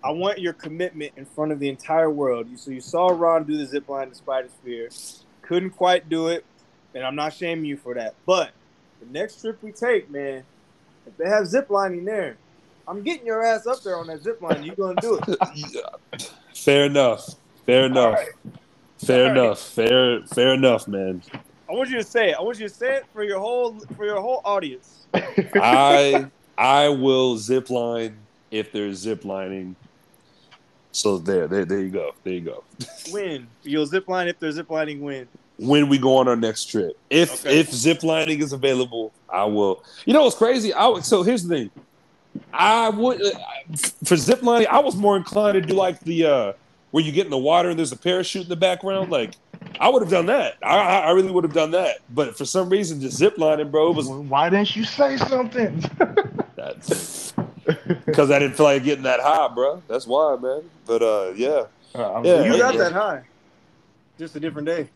[0.03, 2.49] I want your commitment in front of the entire world.
[2.49, 4.89] You so you saw Ron do the zip line despite his fear,
[5.43, 6.45] couldn't quite do it,
[6.95, 8.15] and I'm not shaming you for that.
[8.27, 8.53] But
[9.01, 10.45] the next trip we take, man,
[11.07, 12.37] if they have zip lining there,
[12.87, 14.63] I'm getting your ass up there on that zip line.
[14.63, 15.39] You gonna do it?
[16.57, 17.27] Fair enough.
[17.67, 18.15] Fair enough.
[18.15, 18.29] right.
[19.05, 19.37] Fair All right.
[19.43, 19.61] enough.
[19.61, 21.23] Fair fair enough, man.
[21.69, 22.37] I want you to say it.
[22.39, 25.07] I want you to say it for your whole for your whole audience.
[25.55, 26.27] I
[26.57, 28.17] I will zip line
[28.51, 29.77] if there's zip lining.
[30.93, 32.13] So there, there, there you go.
[32.25, 32.65] There you go.
[33.13, 33.47] Win.
[33.63, 35.01] You'll zip line if they're zip lining.
[35.01, 35.29] Win.
[35.59, 37.59] When we go on our next trip, if Okay.
[37.61, 39.85] if zip lining is available, I will.
[40.07, 40.73] You know what's crazy?
[40.73, 41.71] I would, so here's the thing.
[42.53, 43.21] I would
[44.05, 44.69] for zip lining.
[44.69, 46.53] I was more inclined to do like the uh
[46.93, 49.11] where you get in the water and there's a parachute in the background.
[49.11, 49.35] Like
[49.81, 50.57] I would have done that.
[50.63, 51.99] I I I really would have done that.
[52.11, 55.83] But for some reason, just zip lining, bro, was Why didn't you say something?
[56.57, 57.33] That's
[58.07, 59.83] because I didn't feel like getting that high, bro.
[59.89, 60.63] That's why, man.
[60.87, 61.65] But uh, yeah.
[61.95, 62.81] Uh, Yeah, You got yeah.
[62.81, 63.23] that high.
[64.19, 64.89] Just a different day.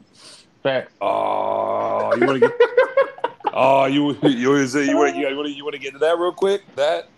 [0.63, 0.93] Facts.
[1.01, 2.53] Oh, you want to get?
[3.53, 5.99] oh, you you want to you want you want to you want to get to
[5.99, 6.63] that real quick?
[6.77, 7.09] That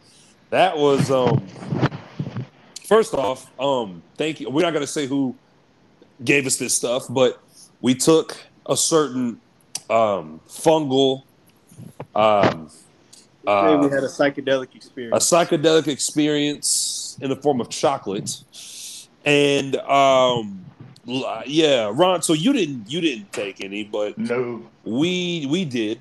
[0.51, 1.47] that was um.
[2.87, 4.51] First off, um, thank you.
[4.51, 5.35] We're not gonna say who
[6.23, 7.41] gave us this stuff, but
[7.85, 9.39] we took a certain
[9.91, 11.23] um, fungal.
[12.15, 12.87] Um, Say
[13.45, 15.13] we uh, had a psychedelic experience.
[15.13, 15.31] a experience.
[15.31, 18.43] psychedelic experience in the form of chocolate,
[19.27, 20.65] and um,
[21.45, 22.23] yeah, Ron.
[22.23, 24.63] So you didn't you didn't take any, but No.
[24.85, 25.99] we we did.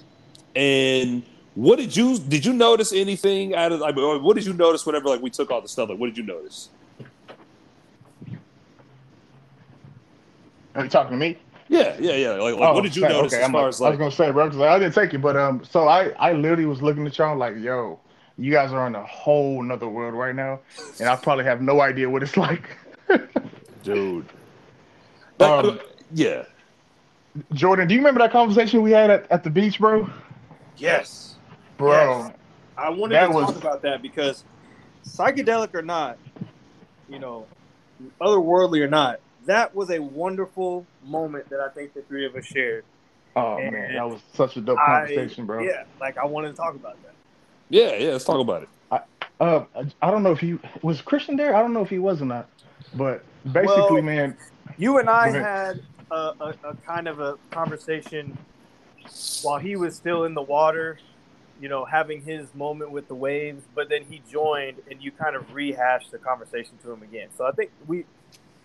[0.56, 4.86] And what did you did you notice anything out of like what did you notice
[4.86, 5.89] whenever like we took all the stuff?
[5.89, 6.69] Like what did you notice?
[10.76, 11.38] Are you talking to me?
[11.69, 12.30] Yeah, yeah, yeah.
[12.32, 13.89] Like, like Oh, what did you say- notice okay, as I'm far like- as I
[13.89, 16.65] was gonna say, bro, 'cause I didn't take it, but um, so I I literally
[16.65, 17.99] was looking at y'all like, yo,
[18.38, 20.60] you guys are in a whole nother world right now,
[20.99, 22.63] and I probably have no idea what it's like.
[23.84, 24.26] dude?
[25.39, 25.80] Like, Um,
[26.13, 26.43] yeah.
[27.54, 30.10] Jordan, do you remember that conversation we had at, at the beach, bro?
[30.78, 31.36] yes.
[31.78, 31.91] Bro,
[32.28, 32.32] Yes.
[32.78, 34.43] I wanted That to was- talk about that because
[35.08, 36.17] psychedelic or not,
[37.10, 37.45] you know,
[38.21, 42.45] otherworldly or not, that was a wonderful moment that I think the three of us
[42.45, 42.86] shared.
[43.36, 45.62] oh And man, that was such a dope I- conversation, bro.
[45.63, 47.13] Yeah, like I wanted to talk about that.
[47.69, 48.69] Yeah, yeah, let's talk about it.
[49.39, 51.56] Uh, I- I don't know if he was Christian there.
[51.56, 52.47] I don't know if he was or not,
[52.93, 54.38] but basically, Well- man,
[54.77, 58.38] You and I had a, a, a kind of a conversation
[59.41, 60.97] while he was still in the water,
[61.60, 65.36] you know, having his moment with the waves, but then he joined and you kind
[65.36, 67.27] of rehashed the conversation to him again.
[67.38, 68.06] So I think we,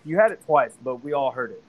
[0.09, 1.63] you had it twice, but we all heard it.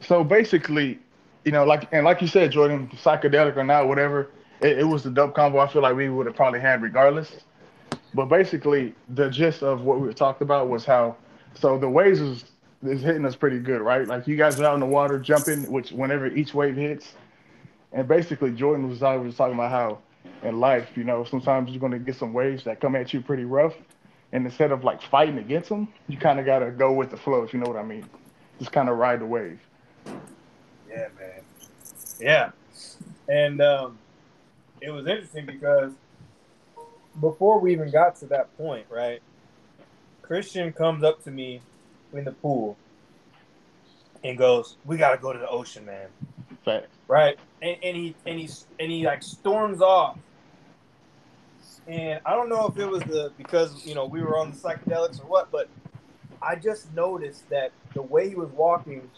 [0.00, 0.98] so basically,
[1.44, 4.30] you know, like and like you said, Jordan, psychedelic or not, whatever,
[4.60, 5.58] it, it was the dope combo.
[5.58, 7.32] I feel like we would have probably had regardless.
[8.14, 11.16] But basically, the gist of what we talked about was how
[11.54, 12.44] so the waves is
[12.82, 14.06] is hitting us pretty good, right?
[14.06, 17.14] Like you guys are out in the water jumping, which whenever each wave hits,
[17.92, 19.98] and basically Jordan was always talking about how
[20.42, 23.44] in life, you know, sometimes you're gonna get some waves that come at you pretty
[23.44, 23.74] rough,
[24.32, 27.42] and instead of like fighting against them, you kind of gotta go with the flow,
[27.42, 28.08] if you know what I mean.
[28.58, 29.60] Just kind of ride the wave.
[30.88, 31.42] Yeah, man.
[32.20, 32.50] Yeah.
[33.28, 33.98] And um,
[34.80, 35.92] it was interesting because
[37.20, 39.20] before we even got to that point, right?
[40.22, 41.60] Christian comes up to me
[42.12, 42.76] in the pool
[44.22, 46.08] and goes, "We got to go to the ocean, man."
[46.64, 46.88] Fact.
[47.08, 47.38] Right?
[47.60, 48.48] And, and he and he
[48.80, 50.18] and he like storms off.
[51.86, 54.56] And I don't know if it was the because you know we were on the
[54.56, 55.68] psychedelics or what, but
[56.40, 59.10] I just noticed that the way he was walking,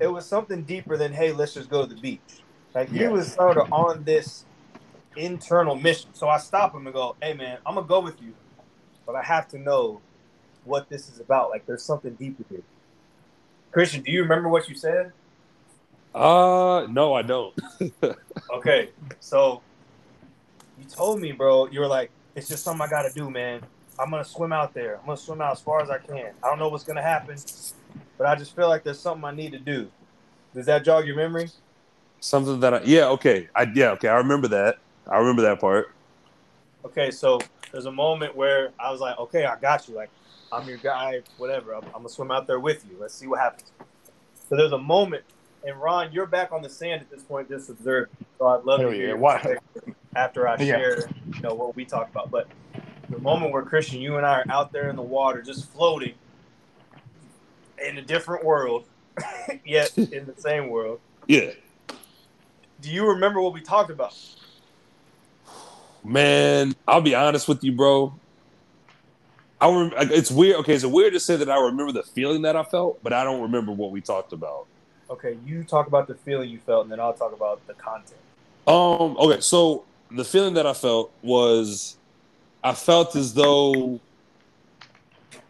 [0.00, 2.20] it was something deeper than hey, let's just go to the beach.
[2.74, 4.44] Like he was sort of on this
[5.16, 6.10] internal mission.
[6.14, 8.34] So I stop him and go, "Hey, man, I'm gonna go with you,
[9.06, 10.00] but I have to know
[10.64, 11.50] what this is about.
[11.50, 12.62] Like there's something deeper here."
[13.70, 15.12] Christian, do you remember what you said?
[16.12, 17.54] Uh no, I don't.
[18.54, 19.62] Okay, so
[20.78, 21.66] you told me, bro.
[21.66, 23.62] You were like, "It's just something I got to do, man.
[23.98, 24.98] I'm gonna swim out there.
[24.98, 26.32] I'm gonna swim out as far as I can.
[26.42, 27.36] I don't know what's gonna happen,
[28.18, 29.90] but I just feel like there's something I need to do."
[30.54, 31.50] Does that jog your memory?
[32.20, 33.48] Something that I yeah, okay.
[33.54, 34.78] I yeah, okay, I remember that.
[35.06, 35.92] I remember that part.
[36.84, 37.40] Okay, so
[37.72, 39.94] there's a moment where I was like, "Okay, I got you.
[39.94, 40.10] Like,
[40.52, 41.22] I'm your guy.
[41.38, 41.74] Whatever.
[41.74, 42.96] I'm, I'm gonna swim out there with you.
[42.98, 43.70] Let's see what happens."
[44.48, 45.24] So there's a moment,
[45.66, 48.14] and Ron, you're back on the sand at this point, just observing.
[48.38, 50.76] So I'd love Hell to hear your why- perspective after I Yeah.
[50.76, 52.30] share, you know, what we talked about.
[52.30, 52.48] But
[53.10, 56.14] the moment where Christian, you and I are out there in the water, just floating
[57.84, 58.84] in a different world,
[59.64, 61.00] yet in the same world.
[61.26, 61.50] Yeah.
[62.80, 64.14] Do you remember what we talked about?
[66.04, 68.14] Man, I'll be honest with you, bro.
[69.60, 70.56] I rem- it's weird.
[70.60, 73.24] Okay, it's weird to say that I remember the feeling that I felt, but I
[73.24, 74.66] don't remember what we talked about.
[75.10, 78.20] Okay, you talk about the feeling you felt, and then I'll talk about the content.
[78.66, 79.16] Um.
[79.18, 79.40] Okay.
[79.40, 81.96] So the feeling that I felt was,
[82.62, 84.00] I felt as though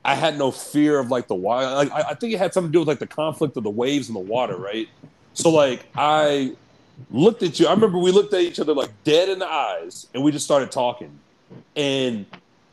[0.05, 1.67] I had no fear of like the water.
[1.67, 3.71] Like I, I think it had something to do with like the conflict of the
[3.71, 4.89] waves and the water, right?
[5.33, 6.57] So like I
[7.11, 7.67] looked at you.
[7.67, 10.45] I remember we looked at each other like dead in the eyes, and we just
[10.45, 11.19] started talking.
[11.77, 12.27] And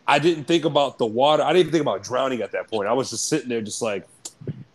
[0.08, 1.44] I didn't think about the water.
[1.44, 2.88] I didn't even think about drowning at that point.
[2.90, 4.08] I was just sitting there, just like,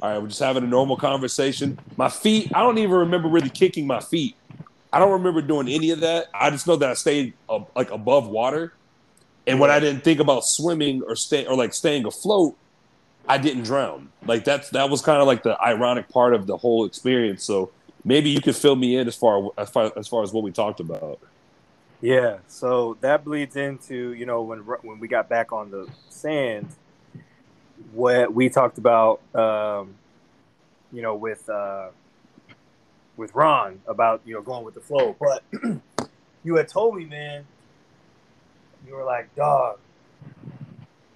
[0.02, 1.78] all right, we're just having a normal conversation.
[1.96, 2.52] My feet.
[2.54, 4.36] I don't even remember really kicking my feet.
[4.92, 6.28] I don't remember doing any of that.
[6.34, 8.72] I just know that I stayed uh, like above water,
[9.46, 12.56] and when I didn't think about swimming or stay or like staying afloat,
[13.28, 14.10] I didn't drown.
[14.26, 17.44] Like that's that was kind of like the ironic part of the whole experience.
[17.44, 17.70] So
[18.04, 20.52] maybe you could fill me in as far as far as, far as what we
[20.52, 21.20] talked about.
[22.00, 26.68] Yeah, so that bleeds into you know when when we got back on the sand,
[27.92, 29.94] what we talked about, um,
[30.92, 31.88] you know, with uh,
[33.16, 35.16] with Ron about you know going with the flow.
[35.18, 35.42] But
[36.44, 37.46] you had told me, man,
[38.86, 39.78] you were like, dog,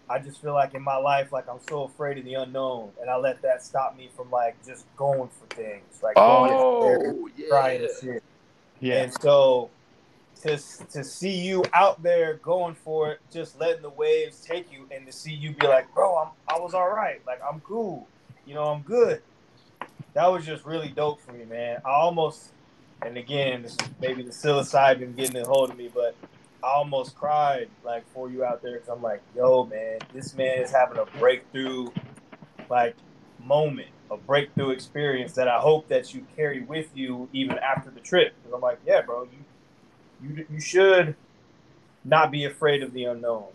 [0.09, 3.09] I just feel like in my life, like I'm so afraid of the unknown, and
[3.09, 6.81] I let that stop me from like just going for things, like going Oh,
[7.39, 7.89] there, trying yeah.
[8.01, 8.23] shit.
[8.81, 9.03] Yeah.
[9.03, 9.71] And so
[10.43, 10.59] to
[10.93, 15.07] to see you out there going for it, just letting the waves take you, and
[15.07, 18.07] to see you be like, bro, I'm I was all right, like I'm cool,
[18.47, 19.23] you know, I'm good.
[20.15, 21.81] That was just really dope for me, man.
[21.85, 22.51] I almost,
[23.03, 23.67] and again,
[24.01, 26.17] maybe the psilocybin getting a hold of me, but
[26.63, 30.59] I almost cried like for you out there because I'm like, yo, man, this man
[30.59, 31.89] is having a breakthrough,
[32.69, 32.97] like
[33.45, 38.01] moment, a breakthrough experience that I hope that you carry with you even after the
[38.01, 38.35] trip.
[38.37, 39.39] Because I'm like, yeah, bro, you,
[40.21, 41.17] you, you should
[42.05, 43.49] not be afraid of the unknown.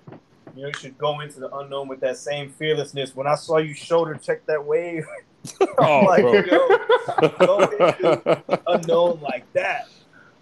[0.53, 3.15] You know, you should go into the unknown with that same fearlessness.
[3.15, 5.05] When I saw you shoulder check that wave,
[5.61, 6.33] I'm Oh, like, bro.
[6.45, 6.77] yo,
[7.45, 8.23] go into
[8.67, 9.81] unknown like that.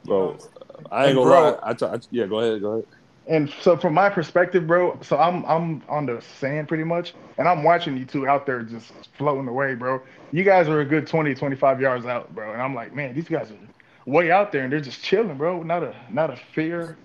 [0.03, 0.51] You know Bro, I'm saying?
[0.91, 1.59] I ain't gonna bro- lie.
[1.63, 2.85] I, t- I yeah, go ahead, go ahead.
[3.27, 7.47] And so from my perspective, bro, so I'm I'm on the sand pretty much, and
[7.47, 10.01] I'm watching you two out there just floating away, bro.
[10.31, 12.51] You guys are a good 20, 25 yards out, bro.
[12.51, 13.57] And I'm like, man, these guys are
[14.05, 15.63] way out there and they're just chilling, bro.
[15.63, 16.97] Not a not a fear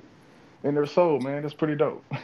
[0.65, 1.43] in their soul, man.
[1.43, 2.05] That's pretty dope.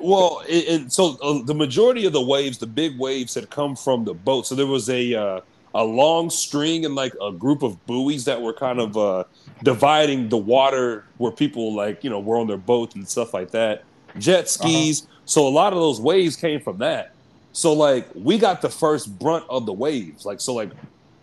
[0.00, 3.76] Well, it, it, so uh, the majority of the waves, the big waves, had come
[3.76, 4.46] from the boat.
[4.46, 5.40] So there was a uh,
[5.74, 9.24] a long string and like a group of buoys that were kind of uh,
[9.62, 13.50] dividing the water where people like you know were on their boats and stuff like
[13.52, 13.84] that.
[14.18, 15.06] Jet skis.
[15.24, 17.12] So a lot of those waves came from that.
[17.52, 20.26] So like we got the first brunt of the waves.
[20.26, 20.70] Like so like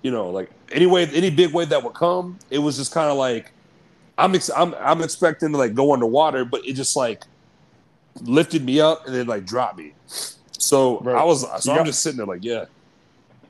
[0.02, 3.10] you know like any wave, any big wave that would come, it was just kind
[3.10, 3.52] of like
[4.18, 7.24] I'm ex- I'm I'm expecting to like go underwater, but it just like
[8.22, 9.94] lifted me up and then like dropped me.
[10.52, 12.66] So Bro, I was so I'm just sitting there like, yeah,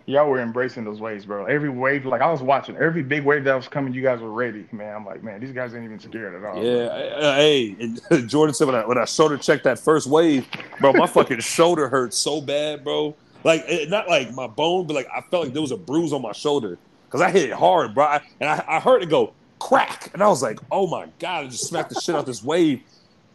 [0.10, 1.46] Y'all were embracing those waves, bro.
[1.46, 4.32] Every wave, like I was watching, every big wave that was coming, you guys were
[4.32, 4.96] ready, man.
[4.96, 6.64] I'm like, man, these guys ain't even scared at all.
[6.64, 6.86] yeah.
[6.88, 10.48] uh, Hey, and Jordan said when I when I shoulder checked that first wave,
[10.80, 13.16] bro, my fucking shoulder hurt so bad, bro.
[13.44, 16.22] Like not like my bone, but like I felt like there was a bruise on
[16.22, 18.06] my shoulder because I hit it hard, bro.
[18.06, 21.46] I, and I, I heard it go crack, and I was like, oh my god,
[21.46, 22.82] I just smacked the shit out this wave,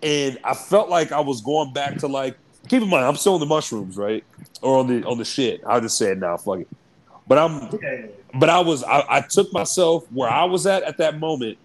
[0.02, 2.36] and I felt like I was going back to like.
[2.66, 4.24] Keep in mind, I'm still on the mushrooms, right?
[4.62, 5.60] Or on the on the shit.
[5.66, 6.68] I'll just said, now, fuck it.
[7.26, 7.70] But I'm
[8.34, 11.58] but I was I, I took myself where I was at at that moment.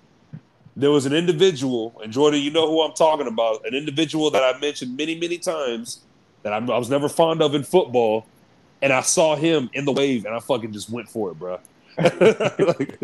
[0.76, 4.44] There was an individual, and Jordan, you know who I'm talking about, an individual that
[4.44, 6.04] I mentioned many, many times
[6.44, 8.26] that I'm, I was never fond of in football,
[8.82, 11.60] and I saw him in the wave, and I fucking just went for it, bro.
[12.00, 13.00] Like,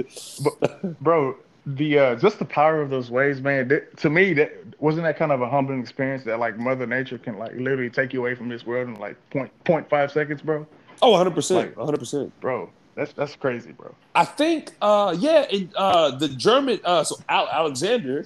[1.02, 5.04] bro the uh just the power of those waves man that, to me that wasn't
[5.04, 8.20] that kind of a humbling experience that like mother nature can like literally take you
[8.20, 10.66] away from this world in like point point five seconds bro
[11.02, 12.40] oh, 100 percent, 100 percent.
[12.40, 17.18] bro that's that's crazy bro I think, uh, yeah, and, uh, the German, uh, so
[17.28, 18.26] Al- Alexander,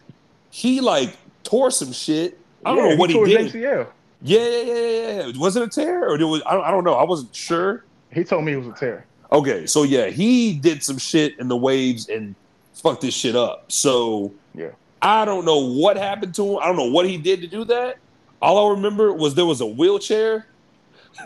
[0.52, 2.38] he like tore some shit.
[2.64, 3.52] I don't Yeah, know what he, tore did.
[3.52, 3.88] ACL.
[4.22, 5.38] Yeah, yeah, yeah, yeah.
[5.38, 6.42] Was it a tear or it was?
[6.46, 6.94] I don't, I don't know.
[6.94, 7.86] I wasn't sure.
[8.12, 11.48] he told me it was a tear Okay, so yeah, he did some shit in
[11.48, 12.36] the waves and
[12.74, 13.72] fucked this shit up.
[13.72, 14.72] So Yeah.
[15.02, 16.60] I don't know what happened to him.
[16.62, 17.98] I don't know what he did to do that.
[18.42, 20.48] All I remember was there was a wheelchair.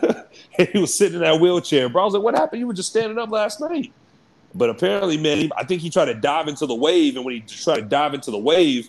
[0.02, 0.24] and
[0.72, 1.88] he was sitting in that wheelchair.
[1.88, 2.60] Bro, I was like, what happened?
[2.60, 3.92] You were just standing up last night.
[4.54, 7.34] But apparently, man, he, I think he tried to dive into the wave, and when
[7.34, 8.88] he tried to dive into the wave,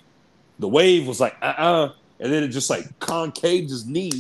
[0.60, 1.92] the wave was like, uh-uh.
[2.20, 4.12] And then it just like concaved his knee.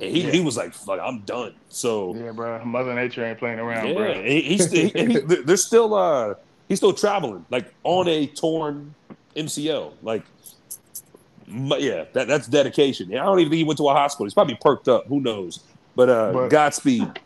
[0.00, 0.30] And he, Yeah.
[0.30, 1.54] he was like, fuck, I'm done.
[1.68, 5.56] So yeah bro mother nature ain't playing around yeah, bro he, he's he, he, they're
[5.56, 6.34] still uh
[6.68, 8.94] he's still traveling like on a torn
[9.36, 9.92] MCL.
[10.02, 10.24] Like,
[11.46, 13.08] yeah, that, that's dedication.
[13.10, 14.26] Yeah, I don't even think he went to a hospital.
[14.26, 15.06] He's probably perked up.
[15.06, 15.60] Who knows?
[15.96, 17.20] But uh, But- Godspeed.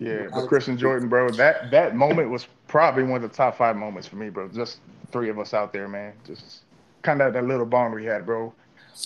[0.00, 3.76] yeah but christian jordan bro that that moment was probably one of the top five
[3.76, 4.78] moments for me bro just
[5.12, 6.62] three of us out there man just
[7.02, 8.52] kind of that little bond we had bro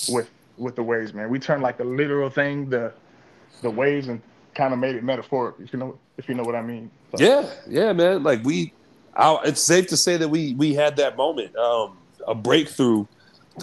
[0.08, 2.92] with with the waves man we turned like the literal thing the
[3.62, 4.20] the waves and
[4.54, 7.24] kind of made it metaphoric if you know if you know what i mean So-
[7.24, 8.22] Yeah, yeah, man.
[8.22, 8.72] Like we,
[9.14, 13.06] I, it's safe to say that we we had that moment, um, a breakthrough.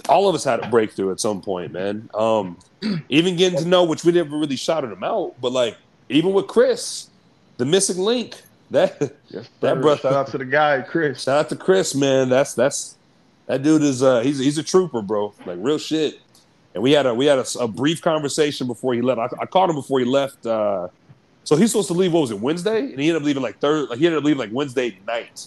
[0.08, 2.10] All of us had a breakthrough at some point, man.
[2.12, 2.58] Um,
[3.08, 5.76] even getting to know, which we never really shouted him out, but like
[6.08, 7.08] even with Chris,
[7.58, 8.42] the missing link.
[8.72, 11.22] That Yes, That brother- Shout out to the guy, Chris.
[11.22, 12.28] Shout out to Chris, man.
[12.28, 12.95] That's that's
[13.46, 15.34] that dude is uh he's he's a trooper, bro.
[15.44, 16.20] Like real shit.
[16.74, 19.20] And we had a we had a, a brief conversation before he left.
[19.20, 20.44] I, I called him before he left.
[20.44, 20.88] Uh,
[21.44, 22.12] so he's supposed to leave.
[22.12, 22.80] What was it Wednesday?
[22.80, 23.88] And he ended up leaving like third.
[23.88, 25.46] Like he ended up leaving like Wednesday night,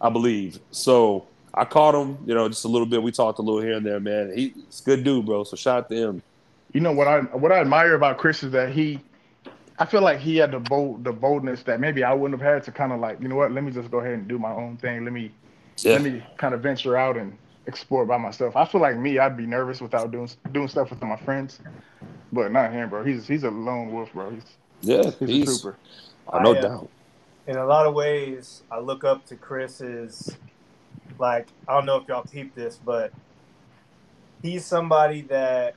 [0.00, 0.60] I believe.
[0.70, 2.18] So I called him.
[2.26, 3.02] You know, just a little bit.
[3.02, 4.32] We talked a little here and there, man.
[4.36, 5.44] He, he's a good dude, bro.
[5.44, 6.22] So shout out to him.
[6.72, 9.00] You know what I what I admire about Chris is that he,
[9.78, 12.62] I feel like he had the bold the boldness that maybe I wouldn't have had
[12.64, 14.52] to kind of like you know what let me just go ahead and do my
[14.52, 15.02] own thing.
[15.02, 15.32] Let me
[15.84, 15.92] Yeah.
[15.94, 18.56] let me kind of venture out and explore by myself.
[18.56, 21.60] I feel like me, I'd be nervous without doing doing stuff with my friends.
[22.32, 23.04] but not him, bro.
[23.04, 24.30] He's he's a lone wolf, bro.
[24.30, 24.42] He's
[24.80, 25.78] Yeah, he's, he's, a trooper.
[26.32, 26.90] oh, no I, uh, doubt.
[27.46, 30.36] in a lot of ways, I look up to Chris as
[31.18, 33.12] like I don't know if y'all peep this, but
[34.42, 35.74] he's somebody that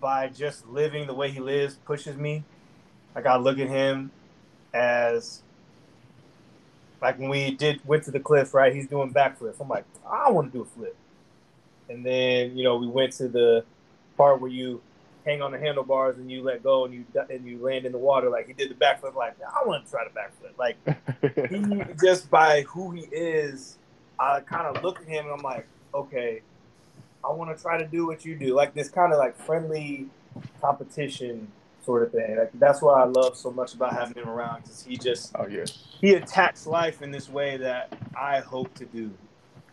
[0.00, 2.44] by just living the way he lives pushes me.
[3.14, 4.10] Like I look at him
[4.74, 5.42] as
[7.00, 8.74] like when we did went to the cliff, right?
[8.74, 9.60] He's doing backflips.
[9.60, 10.96] I'm like, I want to do a flip.
[11.88, 13.64] And then you know we went to the
[14.16, 14.80] part where you
[15.24, 17.98] hang on the handlebars and you let go and you and you land in the
[17.98, 18.30] water.
[18.30, 19.14] Like he did the backflip.
[19.14, 20.56] Like I want to try the backflip.
[20.58, 23.78] Like he just by who he is,
[24.18, 26.42] I kind of look at him and I'm like, okay,
[27.24, 28.54] I want to try to do what you do.
[28.54, 30.06] Like this kind of like friendly
[30.60, 31.50] competition
[31.86, 32.36] sort of thing.
[32.36, 35.46] Like that's what I love so much about having him around because he just oh
[35.46, 35.64] yeah,
[36.00, 39.10] he attacks life in this way that I hope to do,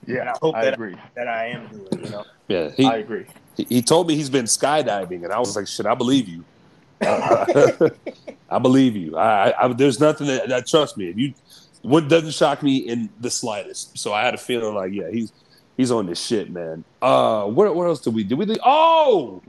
[0.07, 0.34] And yeah.
[0.34, 0.95] I hope I that- agree.
[1.16, 2.05] that I am doing.
[2.05, 2.26] You know.
[2.47, 3.26] Yeah, he, I agree.
[3.57, 6.45] he he told me he's been skydiving, and I was like, shit, I believe you.
[7.01, 9.18] I believe you.
[9.18, 11.09] I, I, I there's nothing that, that trust me.
[11.09, 11.34] If you,
[11.82, 13.97] what doesn't shock me in the slightest.
[13.97, 15.34] So I had a feeling like, yeah, he's
[15.76, 16.84] he's on this shit, man.
[17.01, 18.36] Uh, what what else did we do?
[18.36, 19.41] We did, oh,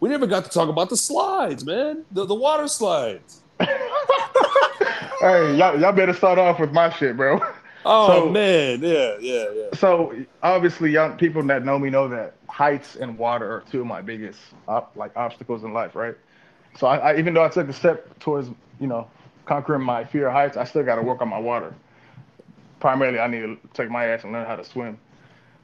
[0.00, 2.04] we never got to talk about the slides, man.
[2.10, 3.40] The the water slides.
[5.20, 7.40] Hey, y'all, y'all better start off with my shit, bro.
[7.84, 9.66] Oh So- man, yeah, yeah, yeah.
[9.74, 13.86] So obviously, young people that know me know that heights and water are two of
[13.86, 16.14] my biggest op- like obstacles in life, right?
[16.78, 18.48] So I, I even though I took a step towards
[18.80, 19.08] you know
[19.44, 21.74] conquering my fear of heights, I still got to work on my water.
[22.80, 24.98] Primarily, I need to take my ass and learn how to swim.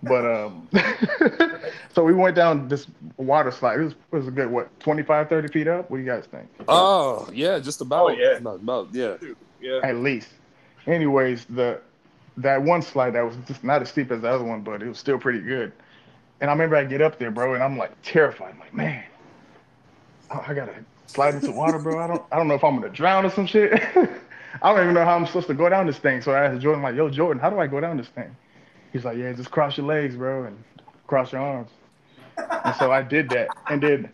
[0.08, 0.68] But um,
[1.94, 2.86] so we went down this
[3.16, 3.80] water slide.
[3.80, 5.90] It was, it was a good what 25, 30 feet up.
[5.90, 6.48] What do you guys think?
[6.68, 8.04] Oh yeah, just about.
[8.04, 8.36] Oh, yeah.
[8.36, 9.16] about, about- yeah.
[9.60, 9.80] Yeah.
[9.82, 10.28] at least.
[10.86, 11.80] Anyways, the
[12.36, 14.88] that one slide that was just not as steep as the other one, but it
[14.88, 15.72] was still pretty good.
[16.40, 18.52] And I remember I get up there, bro, and I'm like terrified.
[18.52, 19.02] I'm like, man,
[20.30, 20.74] I, I gotta
[21.06, 21.98] slide into water, bro.
[21.98, 23.72] I don't I don't know if I'm gonna drown or some shit.
[24.62, 26.22] I don't even know how I'm supposed to go down this thing.
[26.22, 28.34] So I asked Jordan, like, yo, Jordan, how do I go down this thing?
[28.92, 30.62] He's like, yeah, just cross your legs, bro, and
[31.06, 31.70] cross your arms.
[32.36, 33.48] And so I did that.
[33.68, 34.10] And then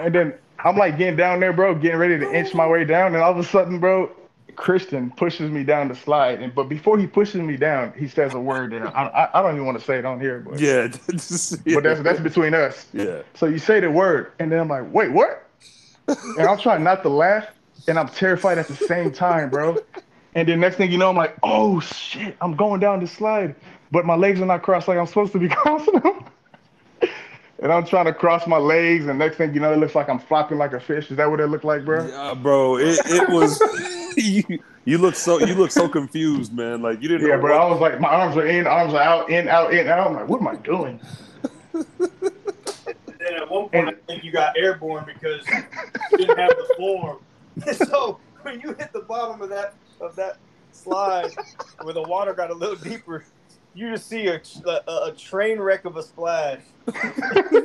[0.00, 0.34] and then
[0.64, 3.30] I'm like getting down there, bro, getting ready to inch my way down, and all
[3.30, 4.10] of a sudden, bro,
[4.56, 6.42] Christian pushes me down the slide.
[6.42, 9.42] And but before he pushes me down, he says a word that I, I, I
[9.42, 10.88] don't even want to say it on here, but Yeah,
[11.74, 12.86] but that's that's between us.
[12.92, 13.22] yeah.
[13.34, 15.44] So you say the word, and then I'm like, wait, what?
[16.08, 17.46] And I'm trying not to laugh,
[17.86, 19.78] and I'm terrified at the same time, bro.
[20.34, 23.54] And then next thing you know, I'm like, oh shit, I'm going down the slide,
[23.90, 26.24] but my legs are not crossed like I'm supposed to be crossing them.
[27.60, 30.08] And I'm trying to cross my legs, and next thing you know, it looks like
[30.08, 31.10] I'm flopping like a fish.
[31.10, 32.06] Is that what it looked like, bro?
[32.06, 32.76] Yeah, bro.
[32.78, 33.60] It, it was
[34.16, 36.82] you, you look so you look so confused, man.
[36.82, 37.58] Like you didn't Yeah, know bro.
[37.58, 40.06] I was like, my arms are in, arms are out, in, out, in, out.
[40.06, 41.00] I'm like, what am I doing?
[41.74, 41.84] And
[43.18, 45.44] then at one point, I think you got airborne because
[46.12, 47.18] you didn't have the form.
[47.88, 50.38] so when you hit the bottom of that of that
[50.70, 51.32] slide,
[51.82, 53.24] where the water got a little deeper,
[53.78, 54.70] you just see a, a,
[55.06, 56.60] a train wreck of a splash.
[56.88, 57.64] it,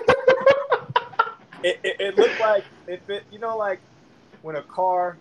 [1.64, 3.80] it, it looked like if it, you know, like
[4.44, 5.18] when a car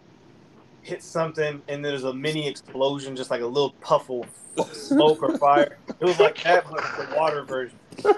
[0.82, 4.26] hits something and there's a mini explosion, just like a little puff of
[4.74, 5.78] smoke or fire.
[5.88, 7.78] It was like that, but the water version.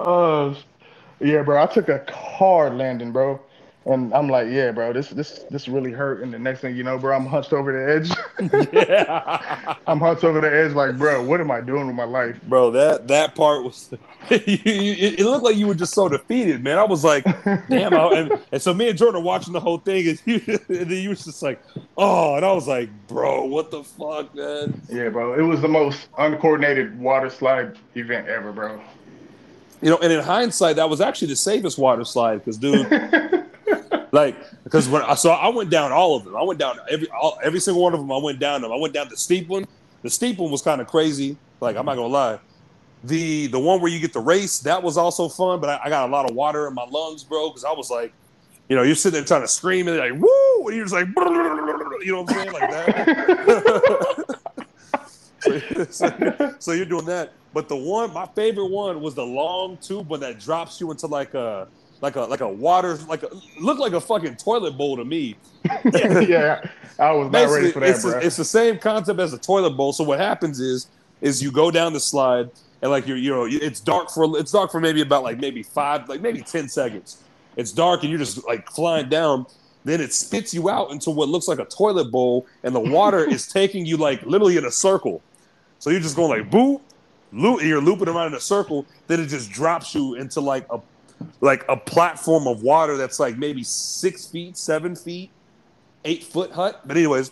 [0.00, 0.56] Oh,
[1.18, 1.60] yeah, bro.
[1.60, 3.40] I took a car landing, bro.
[3.88, 6.22] And I'm like, yeah, bro, this this this really hurt.
[6.22, 8.72] And the next thing you know, bro, I'm hunched over the edge.
[8.72, 9.76] yeah.
[9.86, 12.38] I'm hunched over the edge, like, bro, what am I doing with my life?
[12.42, 13.90] Bro, that that part was
[14.30, 16.78] you, you, it looked like you were just so defeated, man.
[16.78, 17.24] I was like,
[17.68, 17.94] damn.
[17.94, 20.90] I, and, and so me and Jordan are watching the whole thing, and, you, and
[20.90, 21.62] then you was just like,
[21.96, 24.82] oh, and I was like, bro, what the fuck, man?
[24.90, 25.32] Yeah, bro.
[25.32, 28.80] It was the most uncoordinated water slide event ever, bro.
[29.80, 33.46] You know, and in hindsight, that was actually the safest water slide because, dude,
[34.12, 36.36] like, because when I so I went down all of them.
[36.36, 38.10] I went down every all, every single one of them.
[38.12, 38.72] I went down them.
[38.72, 39.66] I went down the steep one.
[40.02, 41.36] The steep one was kind of crazy.
[41.60, 42.38] Like, I'm not gonna lie.
[43.04, 45.88] The the one where you get the race that was also fun, but I, I
[45.88, 48.12] got a lot of water in my lungs, bro, because I was like,
[48.68, 51.06] you know, you're sitting there trying to scream and like, woo, and you're just like,
[52.04, 54.38] you know what I'm saying, like that.
[55.40, 55.58] so,
[55.90, 57.32] so- so you're doing that.
[57.54, 61.06] But the one, my favorite one was the long tube one that drops you into
[61.06, 61.66] like a
[62.00, 63.28] like a like a water like a
[63.60, 65.36] looked like a fucking toilet bowl to me.
[65.92, 66.62] yeah,
[66.98, 68.10] I was not Basically, ready for that, it's, bro.
[68.12, 69.92] the, it's the same concept as a toilet bowl.
[69.92, 70.86] So what happens is
[71.20, 72.50] is you go down the slide
[72.82, 75.62] and like you're you know it's dark for it's dark for maybe about like maybe
[75.62, 77.22] five like maybe ten seconds.
[77.56, 79.46] It's dark and you're just like flying down.
[79.84, 83.24] Then it spits you out into what looks like a toilet bowl, and the water
[83.28, 85.22] is taking you like literally in a circle.
[85.78, 86.80] So you're just going like boop,
[87.32, 90.80] loop, you're looping around in a circle, then it just drops you into like a
[91.40, 95.30] like a platform of water that's like maybe six feet, seven feet,
[96.04, 96.80] eight foot hut.
[96.84, 97.30] But anyways,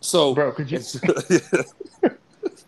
[0.00, 0.78] so bro, could you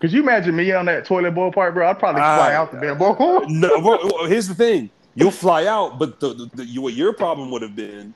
[0.01, 1.89] could you imagine me on that toilet bowl part, bro?
[1.89, 3.45] I'd probably fly uh, out the damn bowl.
[3.49, 7.51] no, bro, here's the thing: you'll fly out, but the, the, the, what your problem
[7.51, 8.15] would have been,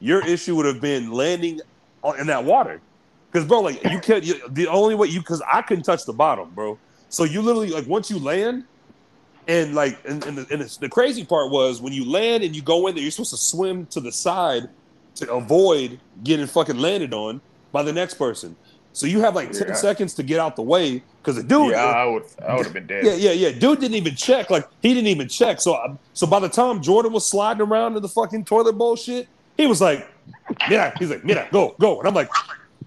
[0.00, 1.60] your issue would have been landing
[2.18, 2.80] in that water.
[3.30, 4.24] Because bro, like you can't.
[4.24, 6.78] You, the only way you because I couldn't touch the bottom, bro.
[7.10, 8.64] So you literally like once you land,
[9.48, 12.62] and like and, and, the, and the crazy part was when you land and you
[12.62, 14.68] go in there, you're supposed to swim to the side
[15.16, 17.40] to avoid getting fucking landed on
[17.72, 18.54] by the next person.
[18.92, 19.74] So you have like ten yeah.
[19.74, 21.70] seconds to get out the way because the dude.
[21.70, 22.24] Yeah, I would.
[22.46, 23.04] I would have been dead.
[23.04, 23.58] Yeah, yeah, yeah.
[23.58, 24.50] Dude didn't even check.
[24.50, 25.60] Like he didn't even check.
[25.60, 28.96] So, um, so by the time Jordan was sliding around in the fucking toilet bowl
[28.96, 30.06] shit, he was like,
[30.68, 32.30] "Mira," he's like, "Mira, go, go," and I'm like,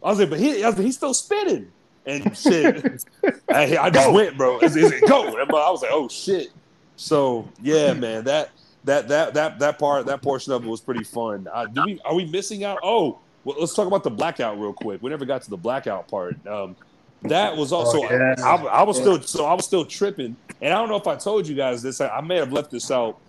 [0.03, 1.71] I was like, but he, I was like, he's still spinning
[2.05, 3.05] and shit.
[3.49, 4.59] I, I, just went, bro.
[4.59, 5.27] Is, is it go?
[5.27, 6.49] And I was like, oh shit.
[6.95, 8.51] So yeah, man, that
[8.83, 11.47] that that that that part that portion of it was pretty fun.
[11.51, 12.79] Uh, do we are we missing out?
[12.83, 15.01] Oh, well, let's talk about the blackout real quick.
[15.01, 16.45] We never got to the blackout part.
[16.47, 16.75] Um,
[17.23, 18.35] that was also oh, yeah.
[18.39, 21.15] I, I, was still so I was still tripping, and I don't know if I
[21.15, 22.01] told you guys this.
[22.01, 23.19] I, I may have left this out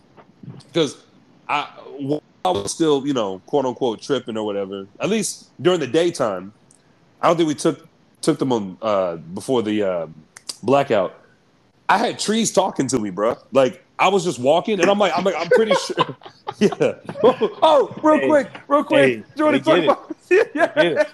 [0.72, 1.04] because
[1.48, 1.68] I
[2.44, 4.86] I was still you know quote unquote tripping or whatever.
[4.98, 6.52] At least during the daytime.
[7.20, 7.86] I don't think we took
[8.22, 10.06] took them on uh, before the uh,
[10.62, 11.18] blackout.
[11.88, 13.36] I had trees talking to me, bro.
[13.52, 16.16] Like I was just walking, and I'm like, I'm like, I'm pretty sure.
[16.58, 16.94] yeah.
[17.22, 20.16] Oh, oh, real hey, quick, real quick, hey, Jordan, talk about.
[20.54, 21.04] yeah.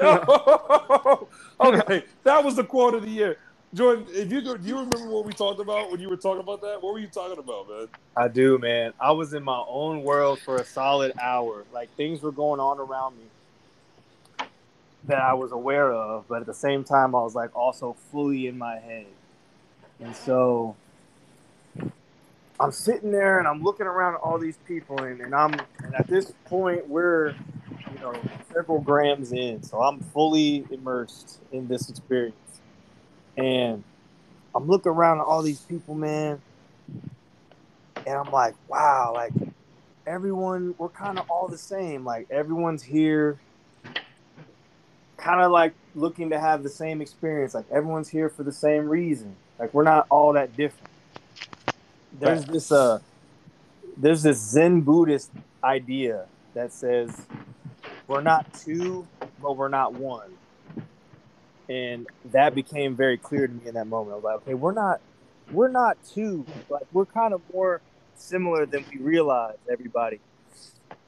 [1.60, 3.36] okay, that was the quote of the year.
[3.74, 6.60] Jordan, if you do you remember what we talked about when you were talking about
[6.62, 6.82] that?
[6.82, 7.88] What were you talking about, man?
[8.16, 8.92] I do, man.
[8.98, 11.64] I was in my own world for a solid hour.
[11.72, 13.24] Like things were going on around me
[15.04, 18.46] that I was aware of, but at the same time, I was like also fully
[18.46, 19.06] in my head.
[19.98, 20.76] And so
[22.58, 25.94] I'm sitting there and I'm looking around at all these people, and, and I'm and
[25.94, 27.34] at this point we're
[27.92, 28.14] you know
[28.52, 32.60] several grams in, so I'm fully immersed in this experience,
[33.36, 33.82] and
[34.54, 36.40] I'm looking around at all these people, man,
[38.06, 39.32] and I'm like, wow, like
[40.06, 42.04] everyone, we're kind of all the same.
[42.04, 43.38] Like everyone's here
[45.20, 47.54] kind of like looking to have the same experience.
[47.54, 49.36] Like everyone's here for the same reason.
[49.58, 50.88] Like we're not all that different.
[52.18, 53.00] There's this uh
[53.96, 55.30] there's this Zen Buddhist
[55.62, 57.26] idea that says
[58.06, 59.06] we're not two,
[59.40, 60.30] but we're not one.
[61.68, 64.14] And that became very clear to me in that moment.
[64.14, 65.00] I was like, okay, we're not
[65.52, 66.44] we're not two.
[66.68, 67.80] Like we're kind of more
[68.16, 70.20] similar than we realize, everybody.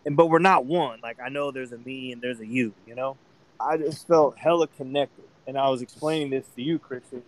[0.04, 1.00] And but we're not one.
[1.02, 3.16] Like I know there's a me and there's a you, you know?
[3.62, 5.24] I just felt hella connected.
[5.46, 7.22] And I was explaining this to you, Christian.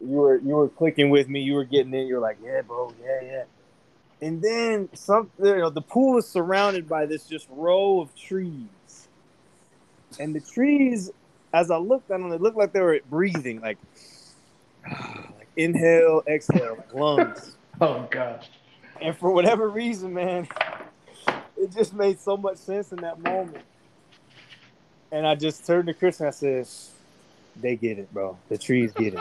[0.00, 1.40] You were you were clicking with me.
[1.42, 2.06] You were getting in.
[2.06, 3.44] You're like, yeah, bro, yeah, yeah.
[4.20, 9.08] And then some, you know, the pool is surrounded by this just row of trees,
[10.20, 11.10] and the trees,
[11.52, 13.78] as I looked at them, they looked like they were breathing, like,
[14.84, 17.56] like inhale, exhale, like lungs.
[17.80, 18.48] oh gosh.
[19.00, 20.46] And for whatever reason, man,
[21.56, 23.64] it just made so much sense in that moment.
[25.12, 26.66] And I just turned to Chris and I said,
[27.60, 28.36] "They get it, bro.
[28.48, 29.20] The trees get it.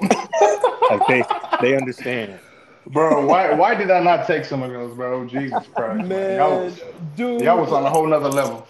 [0.90, 1.22] like they
[1.60, 2.40] they understand."
[2.88, 5.26] Bro, why why did I not take some of those, bro?
[5.26, 6.80] Jesus Christ, man, y'all was,
[7.16, 8.66] dude, y'all was on a whole nother level.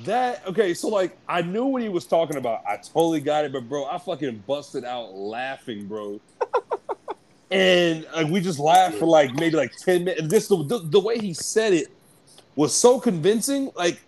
[0.00, 2.62] That okay, so like I knew what he was talking about.
[2.66, 6.20] I totally got it, but bro, I fucking busted out laughing, bro.
[7.50, 10.28] and like we just laughed for like maybe like ten minutes.
[10.28, 11.88] This the, the, the way he said it
[12.54, 13.72] was so convincing.
[13.74, 14.03] Like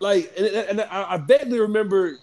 [0.00, 2.18] like, and, and I, I vaguely remember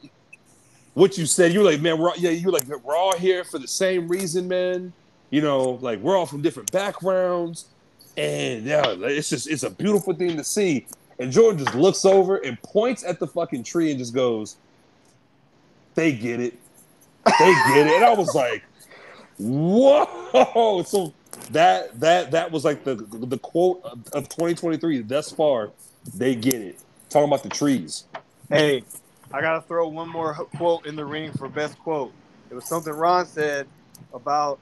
[0.95, 1.53] what you said.
[1.53, 4.07] You were like, man, we're yeah, you were like, we're all here for the same
[4.07, 4.91] reason, man.
[5.29, 7.67] You know, like we're all from different backgrounds,
[8.17, 10.87] and yeah, it's just it's a beautiful thing to see.
[11.19, 14.57] And Jordan just looks over and points at the fucking tree and just goes,
[15.95, 16.57] "They get it,
[17.25, 18.63] they get it." And I was like,
[19.37, 21.13] "Whoa!" So
[21.51, 25.71] that that that was like the the quote of 2023 thus far.
[26.15, 26.79] They get it
[27.17, 28.05] talking about the trees.
[28.49, 28.83] Hey,
[29.33, 32.13] I gotta throw one more quote in the ring for best quote.
[32.49, 33.67] It was something Ron said
[34.13, 34.59] about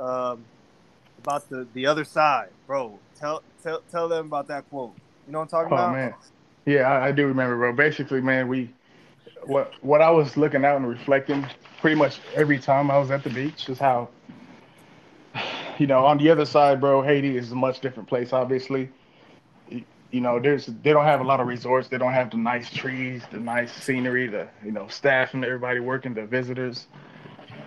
[0.00, 0.44] um,
[1.18, 2.98] about the the other side, bro.
[3.18, 4.94] Tell tell tell them about that quote.
[5.26, 5.92] You know what I'm talking oh, about?
[5.92, 6.14] man,
[6.66, 7.72] yeah, I, I do remember, bro.
[7.72, 8.70] Basically, man, we
[9.44, 11.46] what what I was looking out and reflecting
[11.80, 14.08] pretty much every time I was at the beach is how
[15.78, 17.00] you know on the other side, bro.
[17.00, 18.90] Haiti is a much different place, obviously
[20.12, 21.88] you know, there's they don't have a lot of resorts.
[21.88, 25.80] They don't have the nice trees, the nice scenery, the you know staff and everybody
[25.80, 26.86] working, the visitors.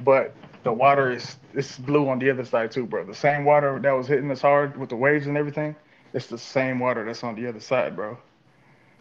[0.03, 0.33] But
[0.63, 3.03] the water is it's blue on the other side too, bro.
[3.03, 5.75] The same water that was hitting us hard with the waves and everything,
[6.13, 8.17] it's the same water that's on the other side, bro.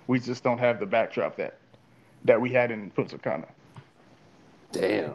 [0.06, 1.58] We just don't have the backdrop that
[2.24, 3.46] that we had in Punta Cana.
[4.72, 5.14] Damn.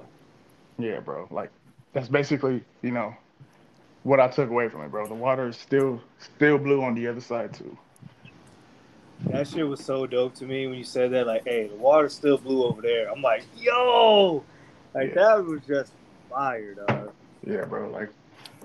[0.77, 1.27] Yeah, bro.
[1.31, 1.49] Like
[1.93, 3.15] that's basically, you know,
[4.03, 5.07] what I took away from it, bro.
[5.07, 7.75] The water is still still blue on the other side too.
[9.25, 11.27] That shit was so dope to me when you said that.
[11.27, 13.11] Like, hey, the water's still blue over there.
[13.11, 14.43] I'm like, yo,
[14.93, 15.15] like Yeah.
[15.35, 15.91] that was just
[16.29, 17.11] fire, dog.
[17.45, 17.89] Yeah, bro.
[17.89, 18.09] Like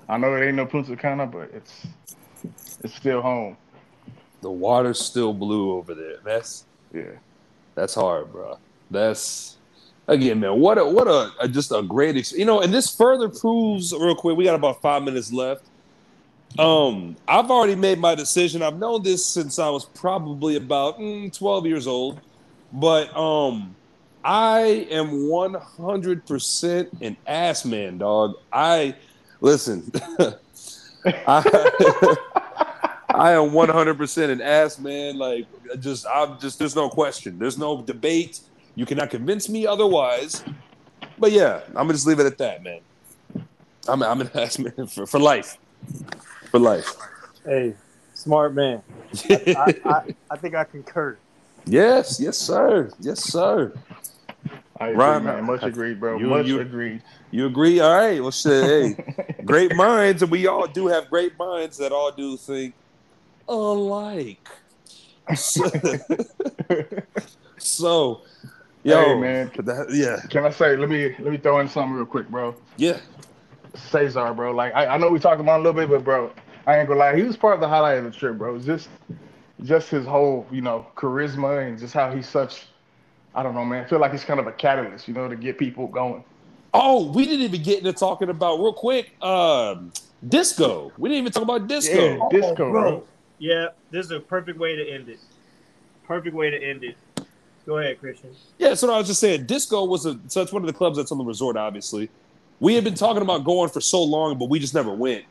[0.07, 1.87] I know it ain't no Punta Cana, but it's
[2.83, 3.57] it's still home.
[4.41, 6.17] The water's still blue over there.
[6.23, 7.11] That's Yeah.
[7.73, 8.57] that's hard, bro.
[8.91, 9.57] That's
[10.07, 10.59] again, man.
[10.59, 12.61] What a what a, a just a great, ex- you know.
[12.61, 14.37] And this further proves, real quick.
[14.37, 15.65] We got about five minutes left.
[16.57, 18.61] Um, I've already made my decision.
[18.61, 22.21] I've known this since I was probably about mm, twelve years old,
[22.71, 23.75] but um,
[24.23, 28.35] I am one hundred percent an ass man, dog.
[28.51, 28.95] I
[29.41, 29.91] listen.
[31.05, 32.15] I,
[33.15, 35.17] I am 100% an ass man.
[35.17, 35.45] Like,
[35.79, 37.39] just, I'm just, there's no question.
[37.39, 38.41] There's no debate.
[38.75, 40.43] You cannot convince me otherwise.
[41.17, 42.81] But yeah, I'm gonna just leave it at that, man.
[43.87, 45.57] I'm, I'm an ass man for, for life.
[46.55, 46.95] For life.
[47.43, 47.73] Hey,
[48.13, 48.81] smart man.
[49.29, 51.17] I, I, I think I concur.
[51.65, 52.89] yes, yes, sir.
[53.01, 53.73] Yes, sir.
[54.79, 55.43] I agree, Ryan, man.
[55.43, 56.17] Much agreed, bro.
[56.17, 57.01] you- Much you- agreed.
[57.31, 57.81] You agree?
[57.81, 58.21] All right.
[58.21, 58.63] Well, shit.
[58.97, 62.73] Hey, great minds, and we all do have great minds that all do think
[63.49, 64.47] alike.
[65.35, 65.69] So,
[67.57, 68.21] so
[68.83, 69.51] yo, Hey, man.
[69.57, 70.77] that- yeah, Can I say?
[70.77, 72.55] Let me let me throw in something real quick, bro.
[72.77, 72.99] yeah.
[73.91, 74.53] Cesar, bro.
[74.53, 76.31] Like I, I know we talked about it a little bit, but bro,
[76.67, 78.57] I ain't gonna lie, he was part of the highlight of the trip, bro.
[78.59, 78.89] Just
[79.63, 82.65] just his whole, you know, charisma and just how he's such
[83.35, 83.83] I don't know, man.
[83.83, 86.23] I feel like he's kind of a catalyst, you know, to get people going.
[86.73, 89.21] Oh, we didn't even get into talking about real quick.
[89.21, 89.91] Um,
[90.27, 90.91] disco.
[90.97, 92.15] We didn't even talk about disco.
[92.15, 92.27] Yeah.
[92.31, 93.03] Disco, bro.
[93.37, 95.19] Yeah, this is a perfect way to end it.
[96.07, 96.95] Perfect way to end it.
[97.65, 98.33] Go ahead, Christian.
[98.57, 100.97] Yeah, so I was just saying, disco was a so it's one of the clubs
[100.97, 101.57] that's on the resort.
[101.57, 102.09] Obviously,
[102.59, 105.25] we had been talking about going for so long, but we just never went.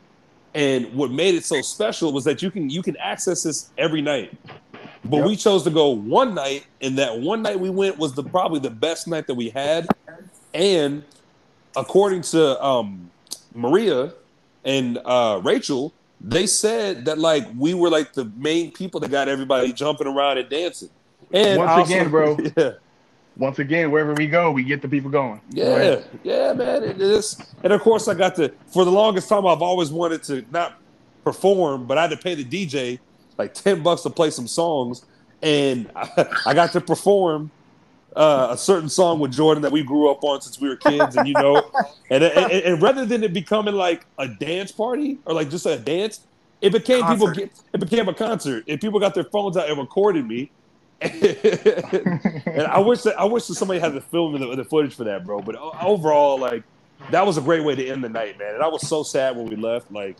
[0.55, 4.01] And what made it so special was that you can you can access this every
[4.01, 4.35] night.
[5.03, 5.27] But Yep.
[5.27, 8.59] we chose to go one night, and that one night we went was the probably
[8.59, 9.85] the best night that we had.
[10.53, 11.03] And
[11.75, 13.11] according to um,
[13.53, 14.13] Maria
[14.63, 19.27] and uh, Rachel, they said that like we were like the main people that got
[19.27, 20.89] everybody jumping around and dancing.
[21.31, 22.37] And Once also- again, bro.
[22.57, 22.71] yeah.
[23.37, 25.41] Once again, wherever we go, we get the people going.
[25.49, 27.37] Yeah, yeah, man, it is.
[27.63, 28.53] And of course, I got to.
[28.67, 30.79] For the longest time, I've always wanted to not
[31.23, 32.99] perform, but I had to pay the DJ
[33.37, 35.05] like ten bucks to play some songs,
[35.41, 37.51] and I, I got to perform
[38.15, 41.17] uh, a certain song with Jordan that we grew up on since we were kids,
[41.17, 41.69] and you know,
[42.09, 45.77] and, and, and rather than it becoming like a dance party or like just a
[45.77, 46.21] dance,
[46.61, 47.27] it became people.
[47.27, 47.35] Concert.
[47.35, 50.51] Get, it became a concert, and people got their phones out and recorded me.
[51.01, 54.95] And I wish that I wish that somebody had the film and the, the footage
[54.95, 55.41] for that, bro.
[55.41, 56.63] But overall, like
[57.11, 58.55] that was a great way to end the night, man.
[58.55, 59.91] And I was so sad when we left.
[59.91, 60.17] Like,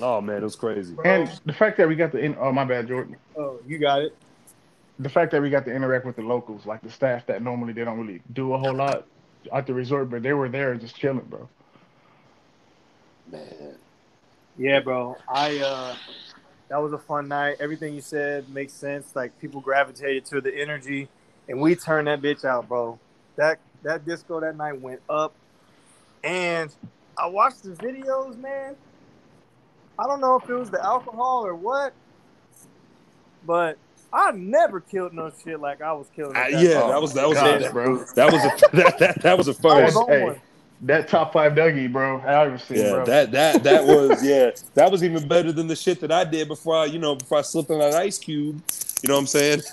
[0.00, 0.94] oh man, it was crazy.
[1.04, 3.16] And the fact that we got to, in- oh my bad, Jordan.
[3.36, 4.16] Oh, you got it.
[4.98, 7.72] The fact that we got to interact with the locals, like the staff that normally
[7.72, 9.06] they don't really do a whole lot
[9.52, 11.48] at the resort, but they were there just chilling, bro.
[13.32, 13.78] Man,
[14.58, 15.16] Yeah, bro.
[15.28, 15.96] I uh
[16.70, 17.56] that was a fun night.
[17.60, 19.14] Everything you said makes sense.
[19.14, 21.08] Like people gravitated to the energy
[21.48, 22.98] and we turned that bitch out, bro.
[23.36, 25.34] That that disco that night went up.
[26.24, 26.74] And
[27.18, 28.76] I watched the videos, man.
[29.98, 31.92] I don't know if it was the alcohol or what,
[33.46, 33.76] but
[34.12, 36.36] I never killed no shit like I was killing.
[36.36, 38.04] I- at uh, yeah, that was that was gosh, a, bro.
[38.14, 39.96] that was a that, that, that was a I was first.
[39.96, 40.40] on Hey, one.
[40.82, 42.20] That top five Dougie, bro.
[42.20, 43.04] I ever seen, Yeah, bro.
[43.06, 46.48] that that that was yeah, that was even better than the shit that I did
[46.48, 48.62] before I you know before I slipped on that ice cube.
[49.02, 49.60] You know what I'm saying?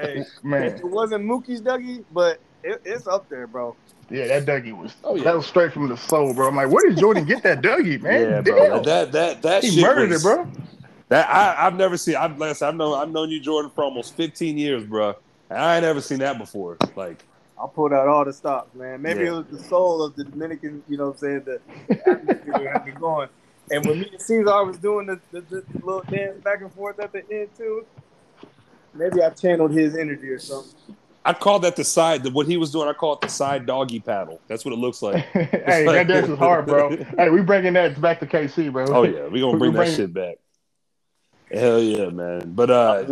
[0.00, 0.62] Hey, man.
[0.64, 3.74] it wasn't Mookie's Dougie, but it, it's up there, bro.
[4.10, 4.94] Yeah, that Dougie was.
[5.04, 5.24] Oh, yeah.
[5.24, 6.48] That was straight from the soul, bro.
[6.48, 8.20] I'm like, where did Jordan get that Dougie, man?
[8.20, 8.42] yeah, Damn.
[8.42, 8.82] bro.
[8.82, 10.50] That that that he shit murdered was- it, bro.
[11.08, 12.16] That I, I've never seen.
[12.16, 15.14] I've like I said, I've known I've known you Jordan for almost 15 years, bro.
[15.50, 16.76] And I ain't never seen that before.
[16.96, 17.24] Like,
[17.62, 19.02] I pulled out all the stops, man.
[19.02, 19.28] Maybe Yeah.
[19.28, 21.60] it was the soul of the Dominican, you know what I'm saying, the
[22.10, 23.28] atmosphere had me going.
[23.70, 26.98] And when me and Cesar was doing the, the, the little dance back and forth
[26.98, 27.84] at the end too,
[28.94, 30.96] maybe I channeled his energy or something.
[31.24, 32.22] I call that the side.
[32.22, 34.40] The, what he was doing, I call it the side doggy paddle.
[34.48, 35.16] That's what it looks like.
[35.32, 36.96] hey, that dance was hard, bro.
[37.18, 38.86] hey, we bringing that back to KC, bro.
[38.88, 40.36] Oh yeah, we gonna We bring that bring- shit back.
[41.52, 42.52] Hell yeah, man.
[42.54, 43.04] But uh,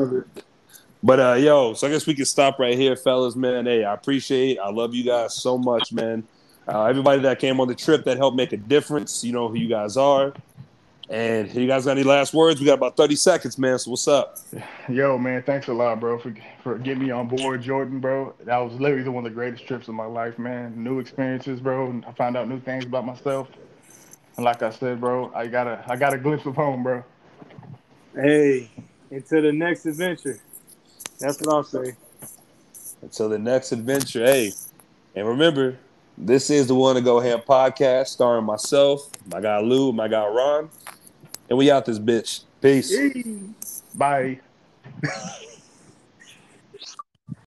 [1.02, 3.66] but uh, yo, so I guess we can stop right here, fellas, man.
[3.66, 4.58] Hey, I appreciate.
[4.58, 6.24] I love you guys so much, man.
[6.66, 9.24] uh, everybody that came on the trip that helped make a difference.
[9.24, 10.34] You know who you guys are.
[11.10, 12.60] And you guys got any last words?
[12.60, 13.78] We got about 30 seconds, man.
[13.78, 14.38] So what's up?
[14.90, 18.34] Yo, man, thanks a lot, bro, for for getting me on board, Jordan, bro.
[18.44, 20.84] That was literally one of the greatest trips of my life, man.
[20.84, 22.02] New experiences, bro.
[22.06, 23.48] I found out new things about myself.
[24.36, 27.02] And like I said, bro, I got a I got a glimpse of home, bro.
[28.14, 28.70] Hey,
[29.10, 30.38] until the next adventure.
[31.18, 31.94] That's what I'll say.
[33.02, 34.24] Until the next adventure.
[34.24, 34.52] Hey,
[35.14, 35.78] and remember,
[36.16, 40.26] this is the One to Go Ham podcast starring myself, my guy Lou, my guy
[40.26, 40.70] Ron.
[41.48, 42.42] And we out this bitch.
[42.60, 42.92] Peace.
[43.94, 44.40] Bye.